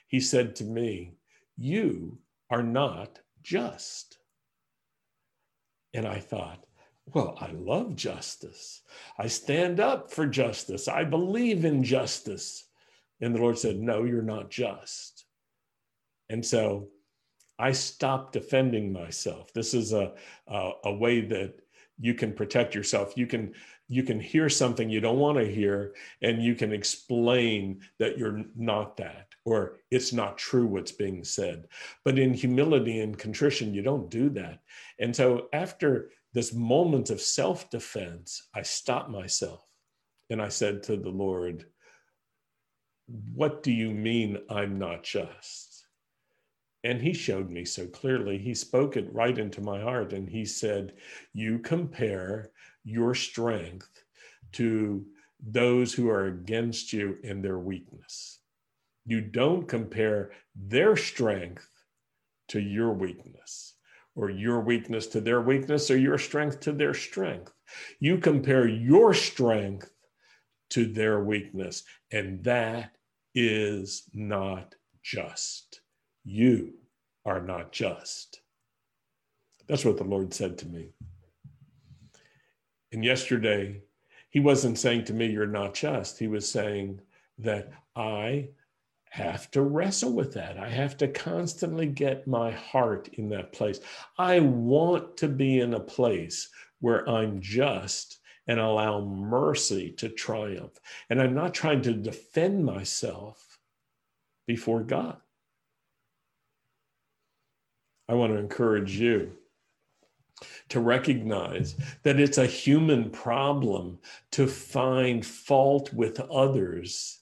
He 0.07 0.19
said 0.19 0.55
to 0.57 0.63
me, 0.63 1.13
You 1.57 2.19
are 2.49 2.63
not 2.63 3.19
just. 3.41 4.17
And 5.93 6.07
I 6.07 6.19
thought, 6.19 6.65
well, 7.05 7.37
I 7.39 7.51
love 7.51 7.95
justice. 7.95 8.81
I 9.17 9.27
stand 9.27 9.79
up 9.79 10.11
for 10.11 10.25
justice. 10.25 10.87
I 10.87 11.03
believe 11.03 11.65
in 11.65 11.83
justice. 11.83 12.65
And 13.21 13.35
the 13.35 13.41
Lord 13.41 13.57
said, 13.57 13.77
No, 13.77 14.03
you're 14.03 14.21
not 14.21 14.49
just. 14.49 15.25
And 16.29 16.45
so 16.45 16.87
I 17.59 17.73
stopped 17.73 18.33
defending 18.33 18.91
myself. 18.91 19.53
This 19.53 19.73
is 19.73 19.93
a, 19.93 20.13
a, 20.47 20.71
a 20.85 20.93
way 20.93 21.21
that 21.21 21.59
you 21.99 22.13
can 22.13 22.33
protect 22.33 22.75
yourself. 22.75 23.13
You 23.15 23.27
can 23.27 23.53
you 23.89 24.03
can 24.03 24.19
hear 24.19 24.49
something 24.49 24.89
you 24.89 25.01
don't 25.01 25.19
want 25.19 25.37
to 25.37 25.45
hear, 25.45 25.93
and 26.21 26.41
you 26.41 26.55
can 26.55 26.71
explain 26.71 27.81
that 27.99 28.17
you're 28.17 28.43
not 28.55 28.97
that, 28.97 29.27
or 29.45 29.77
it's 29.91 30.13
not 30.13 30.37
true 30.37 30.65
what's 30.65 30.91
being 30.91 31.23
said. 31.23 31.67
But 32.03 32.17
in 32.17 32.33
humility 32.33 33.01
and 33.01 33.17
contrition, 33.17 33.73
you 33.73 33.81
don't 33.81 34.09
do 34.09 34.29
that. 34.29 34.59
And 34.99 35.15
so 35.15 35.47
after 35.53 36.09
this 36.33 36.53
moment 36.53 37.09
of 37.09 37.21
self 37.21 37.69
defense, 37.69 38.47
I 38.55 38.63
stopped 38.63 39.09
myself 39.09 39.63
and 40.29 40.41
I 40.41 40.49
said 40.49 40.83
to 40.83 40.97
the 40.97 41.09
Lord, 41.09 41.65
What 43.35 43.63
do 43.63 43.71
you 43.71 43.91
mean 43.91 44.39
I'm 44.49 44.79
not 44.79 45.03
just? 45.03 45.72
And 46.83 47.01
he 47.01 47.13
showed 47.13 47.49
me 47.49 47.63
so 47.63 47.87
clearly. 47.87 48.37
He 48.37 48.53
spoke 48.53 48.97
it 48.97 49.13
right 49.13 49.37
into 49.37 49.61
my 49.61 49.81
heart. 49.81 50.11
And 50.13 50.27
he 50.27 50.45
said, 50.45 50.93
You 51.33 51.59
compare 51.59 52.51
your 52.83 53.15
strength 53.15 54.03
to 54.53 55.05
those 55.45 55.93
who 55.93 56.09
are 56.09 56.25
against 56.27 56.93
you 56.93 57.17
in 57.23 57.41
their 57.41 57.59
weakness. 57.59 58.39
You 59.05 59.21
don't 59.21 59.67
compare 59.67 60.31
their 60.55 60.95
strength 60.95 61.67
to 62.49 62.59
your 62.59 62.93
weakness 62.93 63.75
or 64.15 64.29
your 64.29 64.61
weakness 64.61 65.07
to 65.07 65.21
their 65.21 65.41
weakness 65.41 65.89
or 65.89 65.97
your 65.97 66.17
strength 66.17 66.59
to 66.61 66.71
their 66.71 66.93
strength. 66.93 67.51
You 67.99 68.17
compare 68.17 68.67
your 68.67 69.13
strength 69.13 69.89
to 70.71 70.85
their 70.85 71.23
weakness, 71.23 71.83
and 72.11 72.43
that 72.43 72.91
is 73.35 74.03
not 74.13 74.75
just. 75.01 75.81
You 76.23 76.73
are 77.25 77.41
not 77.41 77.71
just. 77.71 78.41
That's 79.67 79.85
what 79.85 79.97
the 79.97 80.03
Lord 80.03 80.33
said 80.33 80.57
to 80.59 80.67
me. 80.67 80.89
And 82.91 83.03
yesterday, 83.03 83.81
he 84.29 84.39
wasn't 84.39 84.77
saying 84.77 85.05
to 85.05 85.13
me, 85.13 85.27
You're 85.27 85.47
not 85.47 85.73
just. 85.73 86.19
He 86.19 86.27
was 86.27 86.49
saying 86.49 87.01
that 87.39 87.71
I 87.95 88.49
have 89.09 89.51
to 89.51 89.61
wrestle 89.61 90.13
with 90.13 90.33
that. 90.33 90.57
I 90.57 90.69
have 90.69 90.97
to 90.97 91.07
constantly 91.07 91.85
get 91.85 92.27
my 92.27 92.51
heart 92.51 93.09
in 93.13 93.29
that 93.29 93.51
place. 93.51 93.79
I 94.17 94.39
want 94.39 95.17
to 95.17 95.27
be 95.27 95.59
in 95.59 95.75
a 95.75 95.79
place 95.79 96.49
where 96.79 97.07
I'm 97.07 97.39
just 97.39 98.19
and 98.47 98.59
allow 98.59 99.01
mercy 99.01 99.91
to 99.91 100.09
triumph. 100.09 100.79
And 101.09 101.21
I'm 101.21 101.33
not 101.33 101.53
trying 101.53 101.81
to 101.83 101.93
defend 101.93 102.65
myself 102.65 103.59
before 104.47 104.83
God. 104.83 105.17
I 108.09 108.13
want 108.13 108.33
to 108.33 108.39
encourage 108.39 108.99
you 108.99 109.31
to 110.69 110.79
recognize 110.79 111.75
that 112.03 112.19
it's 112.19 112.37
a 112.37 112.45
human 112.45 113.09
problem 113.09 113.99
to 114.31 114.47
find 114.47 115.25
fault 115.25 115.93
with 115.93 116.19
others 116.19 117.19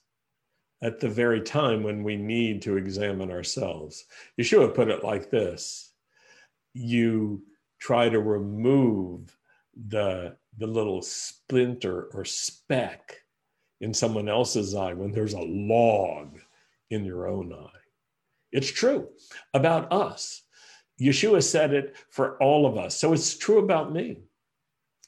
at 0.82 0.98
the 0.98 1.08
very 1.08 1.40
time 1.40 1.82
when 1.82 2.02
we 2.02 2.16
need 2.16 2.62
to 2.62 2.76
examine 2.76 3.30
ourselves. 3.30 4.04
Yeshua 4.38 4.74
put 4.74 4.88
it 4.88 5.04
like 5.04 5.30
this 5.30 5.92
you 6.74 7.42
try 7.78 8.08
to 8.08 8.18
remove 8.18 9.36
the, 9.88 10.36
the 10.58 10.66
little 10.66 11.02
splinter 11.02 12.04
or 12.14 12.24
speck 12.24 13.16
in 13.80 13.92
someone 13.92 14.28
else's 14.28 14.74
eye 14.74 14.94
when 14.94 15.12
there's 15.12 15.34
a 15.34 15.40
log 15.40 16.38
in 16.90 17.04
your 17.04 17.28
own 17.28 17.52
eye. 17.52 17.78
It's 18.52 18.70
true 18.70 19.08
about 19.54 19.92
us. 19.92 20.42
Yeshua 21.00 21.42
said 21.42 21.72
it 21.72 21.96
for 22.10 22.36
all 22.42 22.66
of 22.66 22.76
us. 22.76 22.96
So 22.96 23.12
it's 23.12 23.36
true 23.36 23.58
about 23.58 23.92
me. 23.92 24.18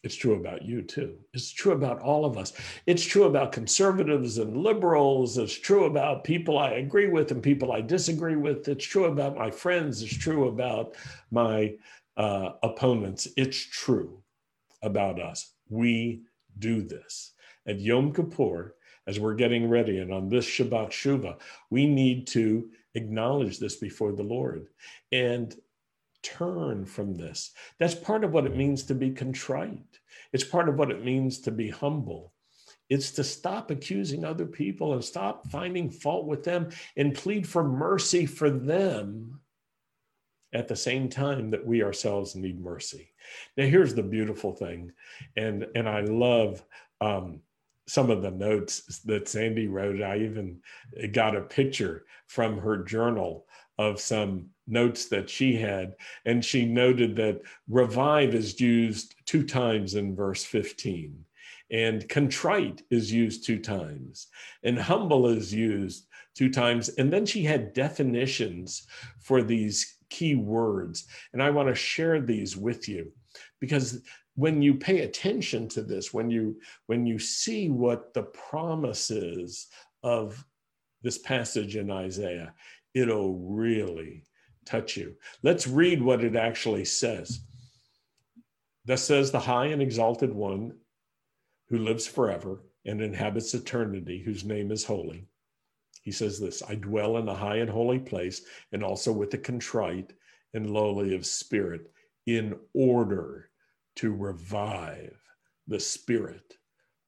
It's 0.04 0.14
true 0.14 0.34
about 0.34 0.62
you 0.62 0.82
too. 0.82 1.16
It's 1.32 1.50
true 1.50 1.72
about 1.72 1.98
all 2.00 2.26
of 2.26 2.36
us. 2.36 2.52
It's 2.86 3.02
true 3.02 3.24
about 3.24 3.52
conservatives 3.52 4.36
and 4.36 4.58
liberals. 4.58 5.38
It's 5.38 5.54
true 5.58 5.84
about 5.84 6.24
people 6.24 6.58
I 6.58 6.72
agree 6.72 7.08
with 7.08 7.30
and 7.30 7.42
people 7.42 7.72
I 7.72 7.80
disagree 7.80 8.36
with. 8.36 8.68
It's 8.68 8.84
true 8.84 9.06
about 9.06 9.34
my 9.34 9.50
friends. 9.50 10.02
It's 10.02 10.16
true 10.16 10.48
about 10.48 10.94
my 11.30 11.76
uh, 12.18 12.50
opponents. 12.62 13.28
It's 13.38 13.56
true 13.56 14.22
about 14.82 15.18
us. 15.18 15.54
We 15.70 16.24
do 16.58 16.82
this. 16.82 17.32
At 17.66 17.80
Yom 17.80 18.12
Kippur, 18.12 18.74
as 19.06 19.18
we're 19.18 19.34
getting 19.34 19.70
ready, 19.70 19.98
and 19.98 20.12
on 20.12 20.28
this 20.28 20.46
Shabbat 20.46 20.90
Shuvah, 20.90 21.38
we 21.70 21.86
need 21.86 22.26
to 22.28 22.70
acknowledge 22.94 23.58
this 23.58 23.76
before 23.76 24.12
the 24.12 24.22
Lord 24.22 24.68
and 25.12 25.56
turn 26.24 26.84
from 26.84 27.14
this. 27.14 27.52
That's 27.78 27.94
part 27.94 28.24
of 28.24 28.32
what 28.32 28.46
it 28.46 28.56
means 28.56 28.82
to 28.84 28.94
be 28.94 29.10
contrite. 29.10 30.00
It's 30.32 30.42
part 30.44 30.68
of 30.68 30.76
what 30.76 30.90
it 30.90 31.04
means 31.04 31.38
to 31.40 31.52
be 31.52 31.68
humble. 31.68 32.32
It's 32.90 33.12
to 33.12 33.24
stop 33.24 33.70
accusing 33.70 34.24
other 34.24 34.46
people 34.46 34.94
and 34.94 35.04
stop 35.04 35.46
finding 35.48 35.90
fault 35.90 36.26
with 36.26 36.42
them 36.42 36.70
and 36.96 37.14
plead 37.14 37.46
for 37.46 37.62
mercy 37.62 38.26
for 38.26 38.50
them 38.50 39.40
at 40.52 40.68
the 40.68 40.76
same 40.76 41.08
time 41.08 41.50
that 41.50 41.66
we 41.66 41.82
ourselves 41.82 42.34
need 42.34 42.60
mercy. 42.60 43.10
Now, 43.56 43.66
here's 43.66 43.94
the 43.94 44.02
beautiful 44.02 44.52
thing, 44.52 44.92
and 45.36 45.66
and 45.74 45.88
I 45.88 46.00
love 46.00 46.64
um, 47.00 47.40
some 47.86 48.10
of 48.10 48.22
the 48.22 48.30
notes 48.30 49.00
that 49.04 49.28
Sandy 49.28 49.66
wrote. 49.66 50.00
I 50.02 50.18
even 50.18 50.60
got 51.12 51.36
a 51.36 51.42
picture 51.42 52.04
from 52.26 52.58
her 52.58 52.78
journal 52.78 53.46
of 53.78 54.00
some 54.00 54.50
notes 54.66 55.06
that 55.06 55.28
she 55.28 55.56
had, 55.56 55.94
and 56.24 56.44
she 56.44 56.64
noted 56.64 57.16
that 57.16 57.42
revive 57.68 58.34
is 58.34 58.60
used 58.60 59.14
two 59.26 59.44
times 59.44 59.94
in 59.94 60.14
verse 60.14 60.44
15, 60.44 61.24
and 61.70 62.08
contrite 62.08 62.82
is 62.90 63.12
used 63.12 63.44
two 63.44 63.58
times, 63.58 64.28
and 64.62 64.78
humble 64.78 65.28
is 65.28 65.52
used 65.52 66.06
two 66.34 66.50
times. 66.50 66.88
And 66.90 67.12
then 67.12 67.26
she 67.26 67.44
had 67.44 67.72
definitions 67.72 68.86
for 69.20 69.42
these 69.42 69.96
key 70.10 70.34
words. 70.34 71.06
And 71.32 71.42
I 71.42 71.50
want 71.50 71.68
to 71.68 71.74
share 71.74 72.20
these 72.20 72.56
with 72.56 72.88
you 72.88 73.12
because 73.60 74.02
when 74.36 74.62
you 74.62 74.74
pay 74.74 75.00
attention 75.00 75.68
to 75.68 75.82
this, 75.82 76.12
when 76.12 76.30
you 76.30 76.60
when 76.86 77.06
you 77.06 77.18
see 77.18 77.70
what 77.70 78.12
the 78.14 78.22
promise 78.22 79.10
is 79.10 79.68
of 80.02 80.44
this 81.02 81.18
passage 81.18 81.76
in 81.76 81.90
Isaiah, 81.90 82.52
it'll 82.94 83.38
really 83.38 84.24
touch 84.66 84.96
you. 84.96 85.14
Let's 85.42 85.66
read 85.66 86.02
what 86.02 86.24
it 86.24 86.36
actually 86.36 86.84
says. 86.84 87.40
Thus 88.84 89.02
says 89.02 89.30
the 89.30 89.40
high 89.40 89.66
and 89.66 89.80
exalted 89.80 90.32
one 90.32 90.74
who 91.68 91.78
lives 91.78 92.06
forever 92.06 92.62
and 92.84 93.00
inhabits 93.00 93.54
eternity, 93.54 94.22
whose 94.22 94.44
name 94.44 94.70
is 94.70 94.84
holy. 94.84 95.26
He 96.02 96.12
says 96.12 96.38
this 96.38 96.62
I 96.68 96.74
dwell 96.74 97.16
in 97.16 97.28
a 97.28 97.34
high 97.34 97.56
and 97.56 97.70
holy 97.70 97.98
place, 97.98 98.42
and 98.72 98.84
also 98.84 99.10
with 99.10 99.30
the 99.30 99.38
contrite 99.38 100.12
and 100.52 100.70
lowly 100.70 101.14
of 101.14 101.26
spirit, 101.26 101.90
in 102.26 102.54
order 102.74 103.50
to 103.96 104.12
revive 104.12 105.18
the 105.66 105.80
spirit 105.80 106.54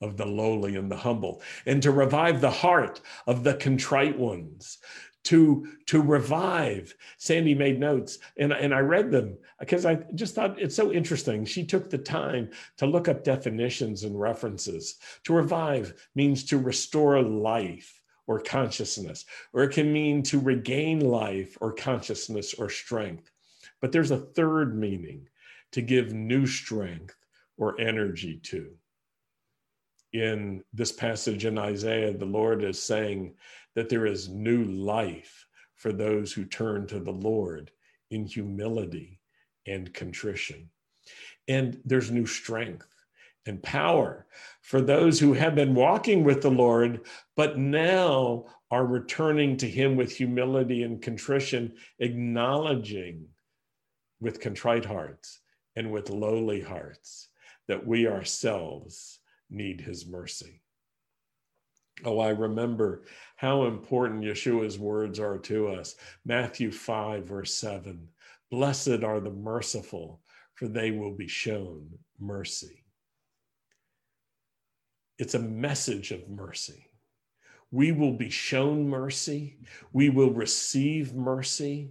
of 0.00 0.16
the 0.16 0.26
lowly 0.26 0.76
and 0.76 0.90
the 0.90 0.96
humble, 0.96 1.42
and 1.66 1.82
to 1.82 1.90
revive 1.90 2.40
the 2.40 2.50
heart 2.50 3.00
of 3.26 3.44
the 3.44 3.54
contrite 3.54 4.18
ones, 4.18 4.78
to, 5.26 5.66
to 5.86 6.00
revive. 6.00 6.94
Sandy 7.18 7.54
made 7.54 7.80
notes, 7.80 8.18
and, 8.38 8.52
and 8.52 8.72
I 8.72 8.78
read 8.78 9.10
them 9.10 9.36
because 9.58 9.84
I 9.84 9.96
just 10.14 10.34
thought 10.34 10.60
it's 10.60 10.76
so 10.76 10.92
interesting. 10.92 11.44
She 11.44 11.64
took 11.64 11.90
the 11.90 11.98
time 11.98 12.50
to 12.78 12.86
look 12.86 13.08
up 13.08 13.24
definitions 13.24 14.04
and 14.04 14.18
references. 14.18 14.96
To 15.24 15.34
revive 15.34 15.94
means 16.14 16.44
to 16.44 16.58
restore 16.58 17.20
life 17.22 18.00
or 18.28 18.40
consciousness, 18.40 19.24
or 19.52 19.64
it 19.64 19.72
can 19.72 19.92
mean 19.92 20.22
to 20.24 20.38
regain 20.38 21.00
life 21.00 21.58
or 21.60 21.72
consciousness 21.72 22.54
or 22.54 22.68
strength. 22.68 23.30
But 23.80 23.90
there's 23.92 24.12
a 24.12 24.18
third 24.18 24.78
meaning 24.78 25.28
to 25.72 25.82
give 25.82 26.12
new 26.12 26.46
strength 26.46 27.16
or 27.56 27.80
energy 27.80 28.38
to. 28.44 28.70
In 30.12 30.62
this 30.72 30.92
passage 30.92 31.44
in 31.44 31.58
Isaiah, 31.58 32.16
the 32.16 32.24
Lord 32.24 32.62
is 32.62 32.80
saying 32.80 33.34
that 33.76 33.88
there 33.88 34.06
is 34.06 34.28
new 34.28 34.64
life 34.64 35.46
for 35.76 35.92
those 35.92 36.32
who 36.32 36.44
turn 36.44 36.88
to 36.88 36.98
the 36.98 37.12
Lord 37.12 37.70
in 38.10 38.26
humility 38.26 39.20
and 39.66 39.94
contrition. 39.94 40.68
And 41.46 41.80
there's 41.84 42.10
new 42.10 42.26
strength 42.26 42.88
and 43.46 43.62
power 43.62 44.26
for 44.62 44.80
those 44.80 45.20
who 45.20 45.32
have 45.34 45.54
been 45.54 45.76
walking 45.76 46.24
with 46.24 46.42
the 46.42 46.50
Lord, 46.50 47.06
but 47.36 47.58
now 47.58 48.46
are 48.72 48.84
returning 48.84 49.56
to 49.58 49.70
Him 49.70 49.94
with 49.94 50.10
humility 50.10 50.82
and 50.82 51.00
contrition, 51.00 51.74
acknowledging 52.00 53.28
with 54.20 54.40
contrite 54.40 54.84
hearts 54.84 55.40
and 55.76 55.92
with 55.92 56.10
lowly 56.10 56.60
hearts 56.60 57.28
that 57.68 57.86
we 57.86 58.08
ourselves 58.08 59.20
need 59.50 59.80
his 59.80 60.06
mercy. 60.06 60.62
Oh, 62.04 62.18
I 62.18 62.30
remember 62.30 63.04
how 63.36 63.66
important 63.66 64.24
Yeshua's 64.24 64.78
words 64.78 65.20
are 65.20 65.38
to 65.38 65.68
us. 65.68 65.94
Matthew 66.24 66.70
5, 66.72 67.24
verse 67.24 67.54
7 67.54 68.08
Blessed 68.50 69.02
are 69.02 69.20
the 69.20 69.30
merciful, 69.30 70.20
for 70.54 70.68
they 70.68 70.90
will 70.90 71.12
be 71.12 71.28
shown 71.28 71.88
mercy. 72.18 72.84
It's 75.18 75.34
a 75.34 75.38
message 75.38 76.12
of 76.12 76.28
mercy. 76.28 76.86
We 77.70 77.92
will 77.92 78.12
be 78.12 78.30
shown 78.30 78.88
mercy, 78.88 79.58
we 79.92 80.08
will 80.08 80.30
receive 80.30 81.14
mercy 81.14 81.90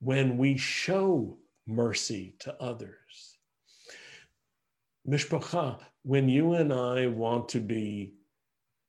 when 0.00 0.38
we 0.38 0.56
show 0.56 1.38
mercy 1.66 2.34
to 2.40 2.60
others. 2.60 3.38
Mishpacha, 5.06 5.80
when 6.02 6.28
you 6.28 6.54
and 6.54 6.72
I 6.72 7.06
want 7.08 7.50
to 7.50 7.60
be 7.60 8.14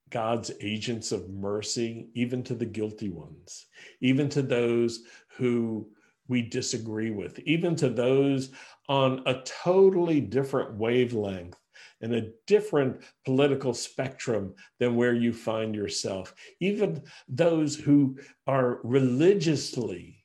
God's 0.10 0.52
agents 0.62 1.12
of 1.12 1.30
mercy, 1.30 2.10
even 2.14 2.44
to 2.44 2.56
the 2.56 2.66
guilty 2.66 3.10
ones, 3.10 3.68
even 4.02 4.30
to 4.30 4.42
those 4.42 5.04
who 5.38 5.90
we 6.28 6.42
disagree 6.42 7.12
with, 7.12 7.40
even 7.40 7.76
to 7.78 7.90
those 7.90 8.52
on 8.88 9.22
a 9.26 9.42
totally 9.44 10.22
different 10.22 10.76
wavelength 10.76 11.58
and 12.02 12.14
a 12.14 12.32
different 12.48 13.02
political 13.26 13.74
spectrum 13.74 14.54
than 14.80 14.96
where 14.96 15.14
you 15.14 15.34
find 15.34 15.76
yourself, 15.76 16.34
even 16.60 17.02
those 17.28 17.76
who 17.76 18.18
are 18.48 18.80
religiously 18.84 20.24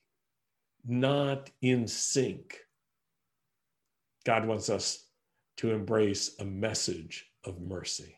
not 0.86 1.50
in 1.62 1.86
sync. 1.88 2.58
God 4.24 4.46
wants 4.46 4.70
us 4.70 5.06
to 5.58 5.72
embrace 5.72 6.36
a 6.38 6.44
message 6.44 7.26
of 7.44 7.60
mercy. 7.60 8.16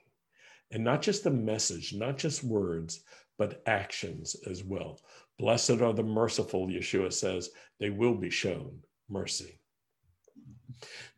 And 0.71 0.83
not 0.83 1.03
just 1.03 1.27
a 1.27 1.31
message, 1.31 1.95
not 1.95 2.19
just 2.19 2.43
words, 2.43 3.01
but 3.39 3.63
actions 3.67 4.37
as 4.49 4.65
well. 4.65 5.01
Blessed 5.39 5.83
are 5.83 5.93
the 5.93 6.03
merciful, 6.03 6.67
Yeshua 6.67 7.13
says, 7.13 7.51
they 7.79 7.91
will 7.91 8.15
be 8.15 8.31
shown 8.31 8.81
mercy. 9.09 9.61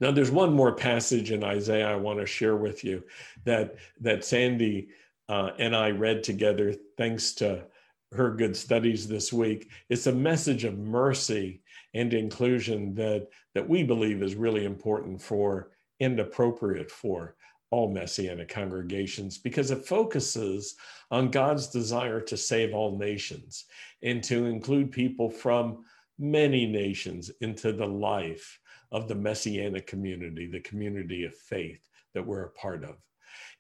Now, 0.01 0.11
there's 0.11 0.31
one 0.31 0.53
more 0.53 0.73
passage 0.73 1.31
in 1.31 1.43
Isaiah 1.43 1.91
I 1.91 1.97
want 1.97 2.19
to 2.21 2.27
share 2.27 2.57
with 2.57 2.85
you 2.85 3.03
that, 3.45 3.77
that 4.01 4.25
Sandy 4.25 4.89
uh, 5.29 5.51
and 5.59 5.75
I 5.75 5.91
read 5.91 6.23
together, 6.23 6.75
thanks 6.97 7.33
to 7.35 7.65
her 8.13 8.31
good 8.31 8.57
studies 8.57 9.07
this 9.07 9.33
week. 9.33 9.71
It's 9.89 10.07
a 10.07 10.13
message 10.13 10.65
of 10.65 10.79
mercy 10.79 11.63
and 11.95 12.15
inclusion 12.15 12.95
that, 12.95 13.29
that 13.55 13.69
we 13.69 13.83
believe 13.83 14.23
is 14.23 14.35
really 14.35 14.65
important 14.65 15.21
for 15.21 15.71
and 16.01 16.19
appropriate 16.21 16.91
for 16.91 17.37
all 17.71 17.93
Messianic 17.93 18.49
congregations 18.49 19.39
because 19.39 19.71
it 19.71 19.87
focuses 19.87 20.77
on 21.11 21.31
God's 21.31 21.69
desire 21.69 22.21
to 22.23 22.37
save 22.37 22.75
all 22.75 22.99
nations 22.99 23.65
and 24.03 24.23
to 24.25 24.47
include 24.47 24.93
people 24.93 25.31
from 25.31 25.85
many 26.19 26.67
nations 26.67 27.31
into 27.41 27.73
the 27.73 27.87
life 27.87 28.59
of 28.91 29.07
the 29.07 29.15
Messianic 29.15 29.87
community, 29.87 30.47
the 30.47 30.61
community 30.61 31.25
of 31.25 31.35
faith 31.35 31.87
that 32.15 32.27
we're 32.27 32.45
a 32.45 32.51
part 32.51 32.85
of. 32.85 32.97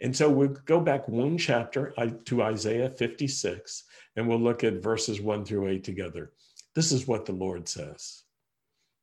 And 0.00 0.16
so 0.16 0.30
we'll 0.30 0.48
go 0.48 0.80
back 0.80 1.08
one 1.08 1.36
chapter 1.36 1.92
to 2.24 2.42
Isaiah 2.42 2.90
56, 2.90 3.84
and 4.16 4.26
we'll 4.26 4.40
look 4.40 4.64
at 4.64 4.82
verses 4.82 5.20
one 5.20 5.44
through 5.44 5.68
eight 5.68 5.84
together. 5.84 6.32
This 6.74 6.92
is 6.92 7.06
what 7.06 7.26
the 7.26 7.32
Lord 7.32 7.68
says 7.68 8.22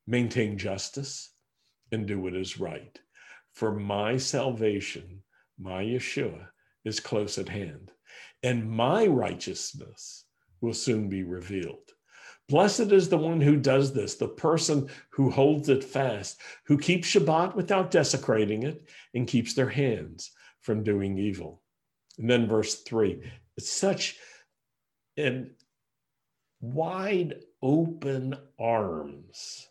maintain 0.07 0.55
justice 0.55 1.31
and 1.91 2.05
do 2.05 2.19
what 2.19 2.35
is 2.35 2.59
right. 2.59 2.99
For 3.55 3.73
my 3.73 4.17
salvation, 4.17 5.23
my 5.57 5.83
Yeshua, 5.83 6.49
is 6.83 6.99
close 6.99 7.37
at 7.37 7.49
hand, 7.49 7.91
and 8.43 8.69
my 8.69 9.07
righteousness 9.07 10.25
will 10.61 10.73
soon 10.73 11.07
be 11.07 11.23
revealed. 11.23 11.91
Blessed 12.47 12.91
is 12.91 13.09
the 13.09 13.17
one 13.17 13.41
who 13.41 13.55
does 13.57 13.93
this, 13.93 14.15
the 14.15 14.27
person 14.27 14.89
who 15.09 15.31
holds 15.31 15.69
it 15.69 15.83
fast, 15.83 16.39
who 16.65 16.77
keeps 16.77 17.07
Shabbat 17.07 17.55
without 17.55 17.89
desecrating 17.89 18.63
it, 18.63 18.87
and 19.13 19.25
keeps 19.25 19.53
their 19.53 19.69
hands 19.69 20.31
from 20.59 20.83
doing 20.83 21.17
evil. 21.17 21.63
And 22.19 22.29
then 22.29 22.47
verse 22.47 22.83
three, 22.83 23.21
it's 23.57 23.71
such 23.71 24.17
an 25.17 25.55
wide 26.59 27.35
open 27.61 28.35
arms 28.59 29.67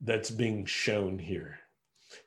that's 0.00 0.30
being 0.30 0.64
shown 0.64 1.18
here. 1.18 1.57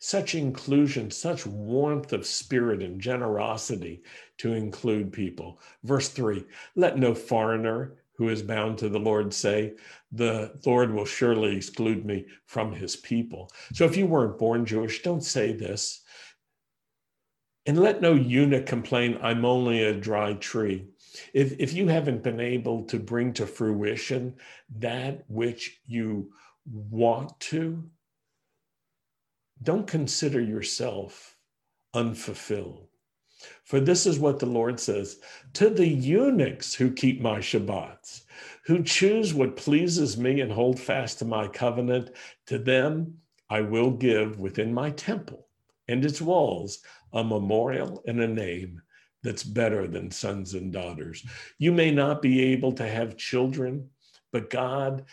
Such 0.04 0.34
inclusion, 0.34 1.12
such 1.12 1.46
warmth 1.46 2.12
of 2.12 2.26
spirit 2.26 2.82
and 2.82 3.00
generosity 3.00 4.02
to 4.40 4.54
include 4.54 5.14
people. 5.14 5.62
Verse 5.84 6.10
three, 6.10 6.44
let 6.76 6.98
no 6.98 7.14
foreigner 7.14 8.02
who 8.14 8.30
is 8.30 8.42
bound 8.42 8.80
to 8.80 8.90
the 8.90 9.00
Lord 9.00 9.32
say, 9.32 9.76
The 10.12 10.60
Lord 10.66 10.92
will 10.92 11.06
surely 11.06 11.56
exclude 11.56 12.04
me 12.04 12.26
from 12.48 12.74
his 12.74 12.96
people. 12.96 13.52
So 13.74 13.86
if 13.86 13.96
you 13.96 14.08
weren't 14.08 14.40
born 14.40 14.66
Jewish, 14.66 15.04
don't 15.04 15.24
say 15.24 15.54
this. 15.54 16.02
And 17.68 17.78
let 17.80 18.02
no 18.02 18.16
eunuch 18.16 18.66
complain, 18.66 19.20
I'm 19.22 19.46
only 19.46 19.84
a 19.84 19.94
dry 19.94 20.34
tree. 20.34 20.88
If, 21.32 21.54
if 21.60 21.74
you 21.74 21.88
haven't 21.90 22.24
been 22.24 22.40
able 22.40 22.86
to 22.86 22.98
bring 22.98 23.34
to 23.34 23.46
fruition 23.46 24.38
that 24.80 25.26
which 25.28 25.80
you 25.86 26.34
want 26.66 27.40
to, 27.52 27.88
don't 29.64 29.88
consider 29.88 30.42
yourself 30.42 31.38
unfulfilled. 31.94 32.88
For 33.64 33.80
this 33.80 34.06
is 34.06 34.20
what 34.20 34.40
the 34.40 34.46
Lord 34.46 34.80
says 34.80 35.20
to 35.54 35.70
the 35.70 35.88
eunuchs 35.88 36.74
who 36.74 36.92
keep 36.92 37.22
my 37.22 37.40
Shabbats, 37.40 38.22
who 38.66 38.84
choose 38.84 39.34
what 39.34 39.56
pleases 39.56 40.18
me 40.18 40.42
and 40.42 40.52
hold 40.52 40.80
fast 40.80 41.20
to 41.20 41.26
my 41.26 41.48
covenant, 41.48 42.12
to 42.48 42.60
them 42.60 43.16
I 43.50 43.62
will 43.62 43.92
give 43.92 44.40
within 44.40 44.74
my 44.74 44.92
temple 44.92 45.48
and 45.88 46.06
its 46.06 46.22
walls 46.22 46.80
a 47.14 47.24
memorial 47.24 48.04
and 48.06 48.22
a 48.22 48.28
name 48.28 48.82
that's 49.24 49.44
better 49.44 49.88
than 49.88 50.12
sons 50.12 50.54
and 50.54 50.72
daughters. 50.72 51.26
You 51.58 51.72
may 51.72 51.92
not 51.92 52.22
be 52.22 52.44
able 52.54 52.72
to 52.74 52.88
have 52.88 53.18
children, 53.18 53.90
but 54.32 54.50
God 54.50 55.06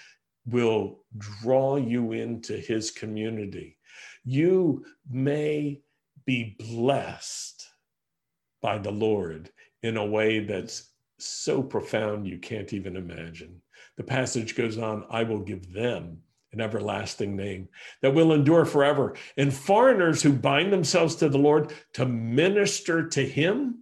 will 0.47 1.01
draw 1.17 1.77
you 1.77 2.13
into 2.13 2.57
his 2.57 2.91
community. 2.91 3.78
You 4.31 4.85
may 5.11 5.81
be 6.27 6.55
blessed 6.59 7.67
by 8.61 8.77
the 8.77 8.91
Lord 8.91 9.49
in 9.83 9.97
a 9.97 10.05
way 10.05 10.41
that's 10.41 10.91
so 11.19 11.63
profound 11.63 12.29
you 12.29 12.37
can't 12.37 12.75
even 12.75 12.95
imagine. 12.95 13.63
The 13.97 14.05
passage 14.05 14.55
goes 14.55 14.77
on 14.77 15.07
I 15.09 15.23
will 15.23 15.41
give 15.41 15.73
them 15.73 16.19
an 16.53 16.61
everlasting 16.61 17.37
name 17.37 17.71
that 18.03 18.13
will 18.13 18.35
endure 18.35 18.67
forever. 18.67 19.15
And 19.39 19.53
foreigners 19.53 20.23
who 20.23 20.35
bind 20.35 20.75
themselves 20.75 21.17
to 21.17 21.31
the 21.31 21.39
Lord 21.39 21.73
to 21.95 22.05
minister 22.05 23.09
to 23.09 23.27
him 23.27 23.79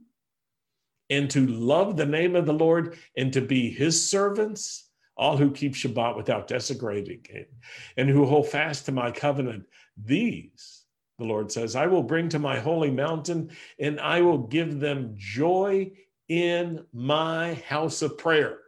and 1.11 1.29
to 1.33 1.45
love 1.45 1.97
the 1.97 2.07
name 2.07 2.37
of 2.37 2.47
the 2.47 2.55
Lord 2.55 2.97
and 3.17 3.33
to 3.33 3.41
be 3.41 3.69
his 3.69 4.09
servants, 4.09 4.86
all 5.17 5.37
who 5.37 5.51
keep 5.51 5.75
Shabbat 5.75 6.17
without 6.17 6.49
desecrating 6.49 7.25
it, 7.31 7.53
and 7.97 8.09
who 8.09 8.27
hold 8.27 8.49
fast 8.49 8.87
to 8.87 8.93
my 8.93 9.11
covenant, 9.11 9.65
these, 9.97 10.85
the 11.19 11.25
Lord 11.25 11.51
says, 11.51 11.75
I 11.75 11.87
will 11.87 12.03
bring 12.03 12.29
to 12.31 12.39
my 12.39 12.59
holy 12.59 12.91
mountain 12.91 13.51
and 13.79 13.99
I 13.99 14.21
will 14.21 14.39
give 14.39 14.81
them 14.81 15.15
joy 15.17 15.91
in 16.29 16.85
my 16.93 17.55
house 17.55 18.03
of 18.03 18.19
prayer. 18.19 18.59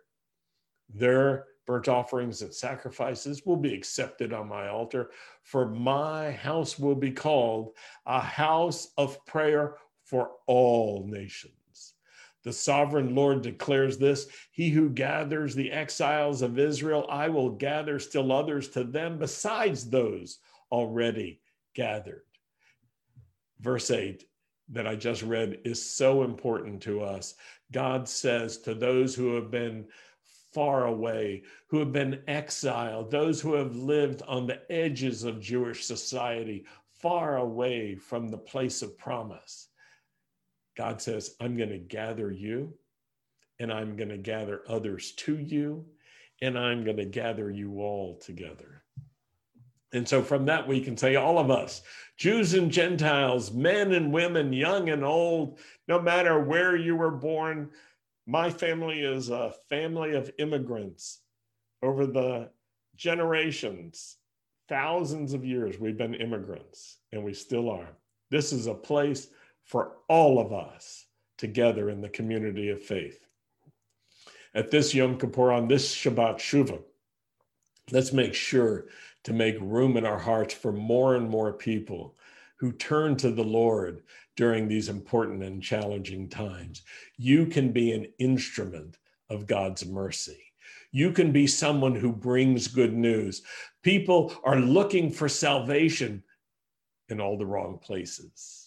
Their 0.95 1.45
burnt 1.67 1.89
offerings 1.89 2.41
and 2.41 2.55
sacrifices 2.55 3.45
will 3.45 3.59
be 3.59 3.75
accepted 3.75 4.33
on 4.33 4.49
my 4.49 4.69
altar, 4.69 5.11
for 5.43 5.69
my 5.69 6.31
house 6.31 6.79
will 6.79 6.95
be 6.95 7.11
called 7.11 7.73
a 8.07 8.21
house 8.21 8.89
of 8.97 9.23
prayer 9.27 9.75
for 10.05 10.31
all 10.47 11.07
nations. 11.07 11.53
The 12.45 12.53
sovereign 12.53 13.15
Lord 13.15 13.43
declares 13.43 13.99
this 13.99 14.29
He 14.51 14.71
who 14.71 14.91
gathers 14.91 15.55
the 15.55 15.71
exiles 15.71 16.43
of 16.43 16.59
Israel, 16.59 17.07
I 17.09 17.29
will 17.29 17.51
gather 17.51 17.99
still 17.99 18.33
others 18.33 18.69
to 18.71 18.85
them 18.85 19.19
besides 19.19 19.89
those 19.89 20.39
already 20.71 21.41
gathered. 21.75 22.25
Verse 23.61 23.91
8 23.91 24.25
that 24.71 24.87
I 24.87 24.97
just 24.97 25.23
read 25.23 25.61
is 25.65 25.83
so 25.83 26.23
important 26.23 26.83
to 26.83 27.01
us. 27.01 27.35
God 27.73 28.09
says 28.09 28.59
to 28.59 28.75
those 28.75 29.15
who 29.15 29.35
have 29.35 29.51
been 29.51 29.87
far 30.53 30.87
away, 30.87 31.43
who 31.69 31.79
have 31.79 31.93
been 31.93 32.23
exiled, 32.27 33.11
those 33.11 33.41
who 33.41 33.55
have 33.55 33.77
lived 33.77 34.23
on 34.29 34.47
the 34.47 34.61
edges 34.71 35.25
of 35.25 35.41
Jewish 35.41 35.85
society, 35.85 36.65
far 37.01 37.39
away 37.39 37.95
from 37.95 38.29
the 38.29 38.39
place 38.39 38.83
of 38.83 38.99
promise. 38.99 39.69
God 40.79 41.03
says, 41.03 41.35
I'm 41.41 41.57
going 41.57 41.71
to 41.71 41.79
gather 41.79 42.31
you 42.31 42.73
and 43.59 43.73
I'm 43.73 43.97
going 43.97 44.11
to 44.11 44.17
gather 44.17 44.63
others 44.69 45.11
to 45.17 45.37
you 45.37 45.85
and 46.41 46.57
I'm 46.57 46.85
going 46.85 46.99
to 46.99 47.05
gather 47.05 47.51
you 47.51 47.81
all 47.81 48.17
together. 48.19 48.85
And 49.93 50.09
so 50.09 50.23
from 50.23 50.47
that, 50.47 50.69
we 50.69 50.81
can 50.81 50.97
say, 50.97 51.17
all 51.17 51.39
of 51.41 51.51
us, 51.51 51.83
Jews 52.17 52.55
and 52.55 52.71
Gentiles, 52.71 53.51
men 53.53 53.93
and 53.93 54.13
women, 54.13 54.53
young 54.53 54.91
and 54.91 55.05
old, 55.05 55.59
no 55.89 56.01
matter 56.01 56.41
where 56.41 56.77
you 56.77 56.95
were 56.95 57.11
born, 57.11 57.71
my 58.27 58.49
family 58.49 59.01
is 59.01 59.31
a 59.31 59.55
family 59.69 60.15
of 60.15 60.31
immigrants 60.39 61.23
over 61.83 62.07
the 62.07 62.51
generations, 62.95 64.19
thousands 64.69 65.33
of 65.33 65.45
years, 65.45 65.81
we've 65.81 65.99
been 65.99 66.15
immigrants 66.15 66.99
and 67.11 67.25
we 67.25 67.35
still 67.35 67.69
are. 67.69 67.97
This 68.31 68.53
is 68.53 68.69
a 68.69 68.75
place 68.75 69.29
for 69.69 69.99
all 70.09 70.41
of 70.41 70.53
us 70.53 71.07
together 71.37 71.91
in 71.91 72.01
the 72.01 72.09
community 72.09 72.71
of 72.71 72.83
faith. 72.83 73.21
At 74.55 74.71
this 74.71 74.95
Yom 74.95 75.19
Kippur, 75.19 75.53
on 75.53 75.69
this 75.69 75.95
Shabbat 75.95 76.39
Shuvah, 76.39 76.83
let's 77.93 78.13
make 78.13 78.35
sure 78.35 78.87
to 79.25 79.33
make 79.33 79.57
room 79.61 79.97
in 79.97 80.07
our 80.07 80.19
hearts 80.19 80.55
for 80.55 80.73
more 80.73 81.15
and 81.15 81.29
more 81.29 81.53
people 81.53 82.17
who 82.57 82.73
turn 82.73 83.15
to 83.17 83.31
the 83.31 83.45
Lord 83.45 84.03
during 84.37 84.67
these 84.67 84.89
important 84.89 85.43
and 85.43 85.63
challenging 85.63 86.29
times. 86.29 86.83
You 87.17 87.47
can 87.47 87.71
be 87.71 87.93
an 87.93 88.07
instrument 88.19 88.97
of 89.29 89.47
God's 89.47 89.87
mercy. 89.87 90.43
You 90.91 91.13
can 91.13 91.31
be 91.31 91.47
someone 91.47 91.95
who 91.95 92.13
brings 92.13 92.69
good 92.69 92.95
news. 92.95 93.43
People 93.83 94.35
are 94.45 94.59
looking 94.59 95.11
for 95.11 95.29
salvation 95.29 96.23
in 97.11 97.21
all 97.21 97.37
the 97.37 97.47
wrong 97.47 97.79
places. 97.79 98.58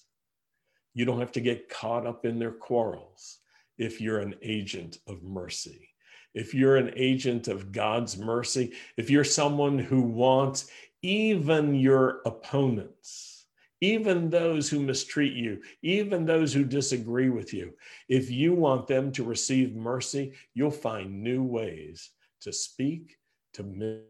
You 0.94 1.06
don't 1.06 1.20
have 1.20 1.32
to 1.34 1.42
get 1.42 1.70
caught 1.70 2.06
up 2.06 2.26
in 2.26 2.40
their 2.40 2.52
quarrels 2.52 3.40
if 3.78 4.02
you're 4.02 4.20
an 4.20 4.36
agent 4.42 5.00
of 5.08 5.24
mercy. 5.24 5.90
If 6.34 6.54
you're 6.54 6.78
an 6.78 6.94
agent 6.96 7.48
of 7.48 7.72
God's 7.72 8.18
mercy, 8.18 8.74
if 8.98 9.10
you're 9.10 9.24
someone 9.24 9.80
who 9.80 10.02
wants 10.02 10.70
even 11.02 11.76
your 11.76 12.22
opponents, 12.26 13.46
even 13.82 14.30
those 14.30 14.70
who 14.70 14.80
mistreat 14.80 15.34
you, 15.34 15.62
even 15.82 16.26
those 16.26 16.54
who 16.54 16.64
disagree 16.64 17.30
with 17.30 17.54
you, 17.54 17.74
if 18.08 18.30
you 18.30 18.54
want 18.54 18.88
them 18.88 19.12
to 19.14 19.24
receive 19.24 19.76
mercy, 19.76 20.34
you'll 20.54 20.72
find 20.72 21.24
new 21.24 21.44
ways 21.44 22.12
to 22.42 22.54
speak, 22.54 23.18
to 23.54 24.02